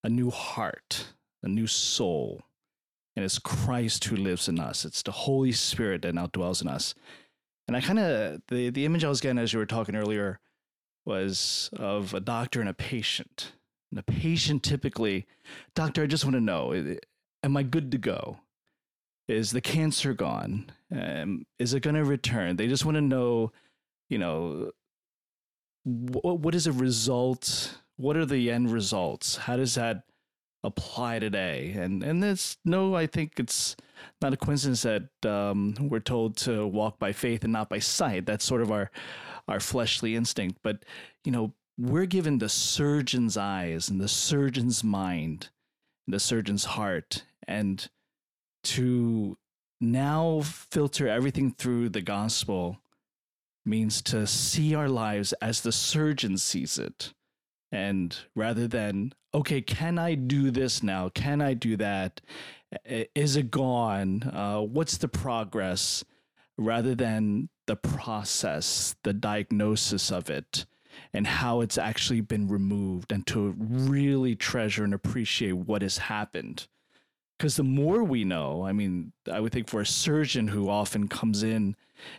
a 0.03 0.09
new 0.09 0.31
heart, 0.31 1.09
a 1.43 1.49
new 1.49 1.67
soul. 1.67 2.43
And 3.17 3.25
it's 3.25 3.39
Christ 3.39 4.05
who 4.05 4.17
lives 4.17 4.49
in 4.49 4.59
us. 4.59 4.85
It's 4.85 5.03
the 5.03 5.13
Holy 5.13 5.53
Spirit 5.53 6.03
that 6.03 6.15
now 6.15 6.27
dwells 6.27 6.61
in 6.61 6.69
us. 6.69 6.95
And 7.69 7.77
I 7.77 7.81
kind 7.81 7.99
of, 7.99 8.43
the, 8.49 8.71
the 8.71 8.85
image 8.85 9.05
I 9.05 9.09
was 9.09 9.21
getting 9.21 9.39
as 9.39 9.53
you 9.53 9.59
were 9.59 9.67
talking 9.67 9.95
earlier 9.95 10.41
was 11.07 11.71
of 11.77 12.13
a 12.13 12.21
doctor 12.21 12.61
and 12.61 12.69
a 12.69 12.75
patient. 12.75 13.53
And 13.91 14.01
a 14.01 14.03
patient 14.03 14.63
typically, 14.63 15.27
doctor, 15.75 16.03
I 16.03 16.07
just 16.07 16.25
want 16.25 16.35
to 16.35 16.41
know, 16.41 16.97
am 17.43 17.57
I 17.57 17.63
good 17.63 17.93
to 17.93 17.99
go? 17.99 18.39
Is 19.29 19.53
the 19.53 19.61
cancer 19.61 20.13
gone? 20.13 20.71
Um, 20.91 21.47
is 21.59 21.73
it 21.73 21.81
going 21.81 21.97
to 21.97 22.05
return? 22.05 22.57
They 22.57 22.67
just 22.67 22.85
want 22.85 22.97
to 22.97 23.01
know, 23.01 23.53
you 24.11 24.19
know, 24.19 24.73
what, 25.85 26.41
what 26.41 26.55
is 26.55 26.67
a 26.67 26.73
result? 26.73 27.79
What 27.97 28.17
are 28.17 28.27
the 28.27 28.51
end 28.51 28.73
results? 28.73 29.37
How 29.37 29.57
does 29.57 29.75
that 29.75 30.05
apply 30.63 31.19
today? 31.19 31.75
And 31.77 32.03
and 32.03 32.23
there's 32.23 32.57
no, 32.65 32.95
I 32.95 33.07
think 33.07 33.33
it's 33.39 33.77
not 34.21 34.33
a 34.33 34.37
coincidence 34.37 34.83
that 34.83 35.09
um, 35.31 35.75
we're 35.79 36.01
told 36.01 36.37
to 36.39 36.67
walk 36.67 36.99
by 36.99 37.13
faith 37.13 37.45
and 37.45 37.53
not 37.53 37.69
by 37.69 37.79
sight. 37.79 38.27
That's 38.27 38.45
sort 38.45 38.63
of 38.63 38.73
our 38.73 38.91
our 39.47 39.61
fleshly 39.61 40.17
instinct. 40.17 40.59
But 40.63 40.85
you 41.25 41.33
know, 41.33 41.53
we're 41.79 42.07
given 42.07 42.39
the 42.39 42.49
surgeon's 42.49 43.37
eyes 43.37 43.89
and 43.89 44.01
the 44.01 44.09
surgeon's 44.09 44.83
mind, 44.83 45.51
and 46.07 46.15
the 46.15 46.21
surgeon's 46.21 46.65
heart, 46.65 47.25
and 47.47 47.89
to 48.65 49.37
now 49.81 50.41
filter 50.43 51.07
everything 51.09 51.51
through 51.53 51.91
the 51.91 52.01
gospel 52.01 52.79
means 53.65 54.03
to 54.03 54.27
see 54.27 54.75
our 54.75 54.89
lives 54.89 55.33
as 55.35 55.61
the 55.61 55.73
surgeon 55.73 56.39
sees 56.39 56.79
it. 56.79 57.13
And 57.73 58.17
rather 58.37 58.69
than, 58.69 59.13
okay, 59.33 59.61
can 59.61 59.99
I 59.99 60.15
do 60.15 60.51
this 60.51 60.83
now? 60.83 61.09
Can 61.09 61.41
I 61.41 61.55
do 61.55 61.77
that? 61.77 62.21
Is 62.85 63.37
it 63.37 63.51
gone? 63.51 64.23
Uh, 64.23 64.61
what's 64.61 64.97
the 64.97 65.09
progress? 65.09 66.05
Rather 66.57 66.95
than 66.95 67.49
the 67.67 67.77
process, 67.77 68.95
the 69.03 69.13
diagnosis 69.13 70.13
of 70.13 70.31
it, 70.31 70.67
and 71.13 71.27
how 71.27 71.61
it's 71.63 71.79
actually 71.79 72.21
been 72.21 72.47
removed, 72.47 73.11
and 73.11 73.27
to 73.27 73.55
really 73.59 74.37
treasure 74.37 74.85
and 74.85 74.95
appreciate 74.95 75.57
what 75.57 75.83
has 75.83 75.99
happened 75.99 76.69
because 77.39 77.57
the 77.57 77.65
more 77.65 78.05
we 78.05 78.25
know, 78.25 78.65
I 78.65 78.73
mean, 78.73 79.13
I 79.31 79.41
would 79.41 79.53
think 79.53 79.69
for 79.69 79.81
a 79.81 79.87
surgeon 79.87 80.49
who 80.49 80.69
often 80.69 81.09
comes 81.09 81.43
in 81.43 81.77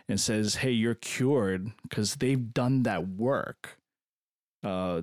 and 0.08 0.20
says, 0.20 0.56
"Hey, 0.56 0.72
you're 0.72 0.94
cured," 0.94 1.72
because 1.82 2.16
they've 2.16 2.52
done 2.52 2.82
that 2.84 3.08
work. 3.08 3.78
Uh, 4.62 5.02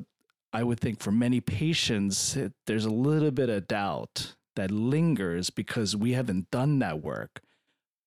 I 0.52 0.64
would 0.64 0.80
think 0.80 1.00
for 1.00 1.12
many 1.12 1.42
patients, 1.42 2.36
it, 2.36 2.54
there's 2.68 2.86
a 2.86 2.92
little 2.92 3.32
bit 3.32 3.50
of 3.50 3.68
doubt 3.68 4.36
that 4.56 4.70
lingers 4.70 5.50
because 5.50 5.96
we 5.96 6.12
haven't 6.14 6.52
done 6.52 6.80
that 6.80 7.02
work. 7.02 7.42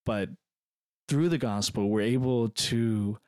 But 0.04 0.30
through 1.08 1.28
the 1.28 1.38
gospel, 1.38 1.88
we're 1.88 2.02
able 2.02 2.48
to 2.50 3.18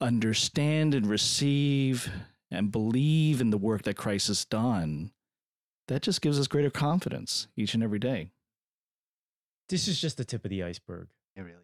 understand 0.00 0.94
and 0.94 1.06
receive 1.06 2.10
and 2.50 2.72
believe 2.72 3.40
in 3.40 3.50
the 3.50 3.58
work 3.58 3.82
that 3.82 3.96
Christ 3.96 4.28
has 4.28 4.44
done 4.44 5.12
that 5.88 6.02
just 6.02 6.20
gives 6.20 6.38
us 6.38 6.46
greater 6.46 6.70
confidence 6.70 7.48
each 7.56 7.74
and 7.74 7.82
every 7.82 7.98
day. 7.98 8.30
This 9.68 9.88
is 9.88 10.00
just 10.00 10.16
the 10.16 10.24
tip 10.24 10.44
of 10.44 10.50
the 10.50 10.62
iceberg. 10.62 11.08
It 11.34 11.42
really 11.42 11.56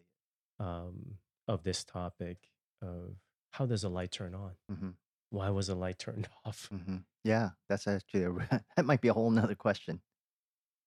um, 0.59 1.15
of 1.47 1.63
this 1.63 1.83
topic 1.83 2.37
of 2.81 3.15
how 3.51 3.65
does 3.65 3.83
a 3.83 3.89
light 3.89 4.11
turn 4.11 4.35
on? 4.35 4.51
Mm-hmm. 4.71 4.89
Why 5.31 5.49
was 5.49 5.69
a 5.69 5.75
light 5.75 5.99
turned 5.99 6.27
off? 6.45 6.69
Mm-hmm. 6.73 6.97
Yeah, 7.23 7.49
that's 7.67 7.87
actually 7.87 8.23
a, 8.23 8.61
that 8.75 8.85
might 8.85 9.01
be 9.01 9.07
a 9.07 9.13
whole 9.13 9.31
nother 9.31 9.55
question. 9.55 10.01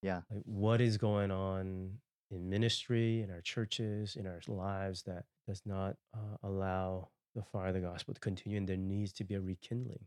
Yeah, 0.02 0.22
like 0.30 0.42
what 0.44 0.80
is 0.80 0.98
going 0.98 1.30
on 1.30 1.98
in 2.30 2.50
ministry, 2.50 3.22
in 3.22 3.30
our 3.30 3.40
churches, 3.40 4.16
in 4.16 4.26
our 4.26 4.40
lives 4.48 5.02
that 5.04 5.24
does 5.46 5.62
not 5.64 5.96
uh, 6.14 6.38
allow 6.42 7.08
the 7.36 7.42
fire 7.42 7.68
of 7.68 7.74
the 7.74 7.80
gospel 7.80 8.14
to 8.14 8.20
continue, 8.20 8.58
and 8.58 8.68
there 8.68 8.76
needs 8.76 9.12
to 9.12 9.24
be 9.24 9.34
a 9.34 9.40
rekindling, 9.40 10.06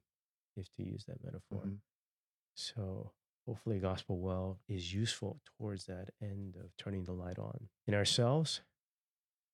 if 0.58 0.68
to 0.76 0.84
use 0.84 1.06
that 1.06 1.24
metaphor. 1.24 1.60
Mm-hmm. 1.60 1.76
So 2.56 3.12
hopefully 3.46 3.80
gospel 3.80 4.20
well 4.20 4.60
is 4.68 4.94
useful 4.94 5.40
towards 5.58 5.86
that 5.86 6.10
end 6.22 6.56
of 6.56 6.76
turning 6.78 7.04
the 7.04 7.14
light 7.14 7.38
on. 7.38 7.68
In 7.88 7.94
ourselves 7.94 8.62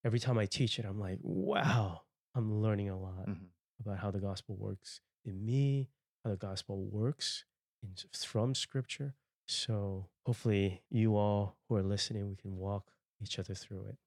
every 0.03 0.17
time 0.17 0.39
i 0.39 0.47
teach 0.47 0.79
it 0.79 0.85
i'm 0.89 0.99
like 0.99 1.19
wow 1.21 2.01
i'm 2.33 2.59
learning 2.59 2.89
a 2.89 2.99
lot 2.99 3.29
mm-hmm. 3.29 3.45
about 3.79 3.99
how 3.99 4.09
the 4.09 4.17
gospel 4.17 4.55
works 4.57 4.99
in 5.25 5.45
me 5.45 5.91
how 6.23 6.31
the 6.31 6.37
gospel 6.37 6.83
works 6.91 7.45
in, 7.83 7.89
from 8.15 8.55
scripture. 8.55 9.15
So 9.47 10.07
hopefully 10.25 10.81
you 10.89 11.17
all 11.17 11.57
who 11.67 11.75
are 11.75 11.83
listening 11.83 12.29
we 12.29 12.35
can 12.35 12.57
walk 12.57 12.91
each 13.21 13.39
other 13.39 13.53
through 13.53 13.85
it. 13.89 13.97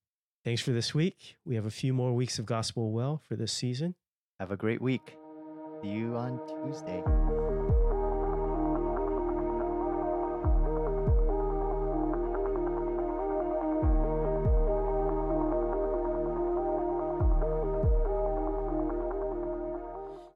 Thanks 0.45 0.63
for 0.63 0.73
this 0.73 0.95
week. 0.95 1.37
We 1.45 1.55
have 1.55 1.67
a 1.67 1.71
few 1.71 1.95
more 1.95 2.13
weeks 2.13 2.39
of 2.39 2.47
gospel 2.47 2.93
well 2.93 3.21
for 3.27 3.37
this 3.37 3.53
season. 3.53 3.95
Have 4.41 4.51
a 4.51 4.57
great 4.57 4.81
week. 4.81 5.17
See 5.83 5.91
you 5.91 6.17
on 6.17 6.41
tuesday 6.65 7.03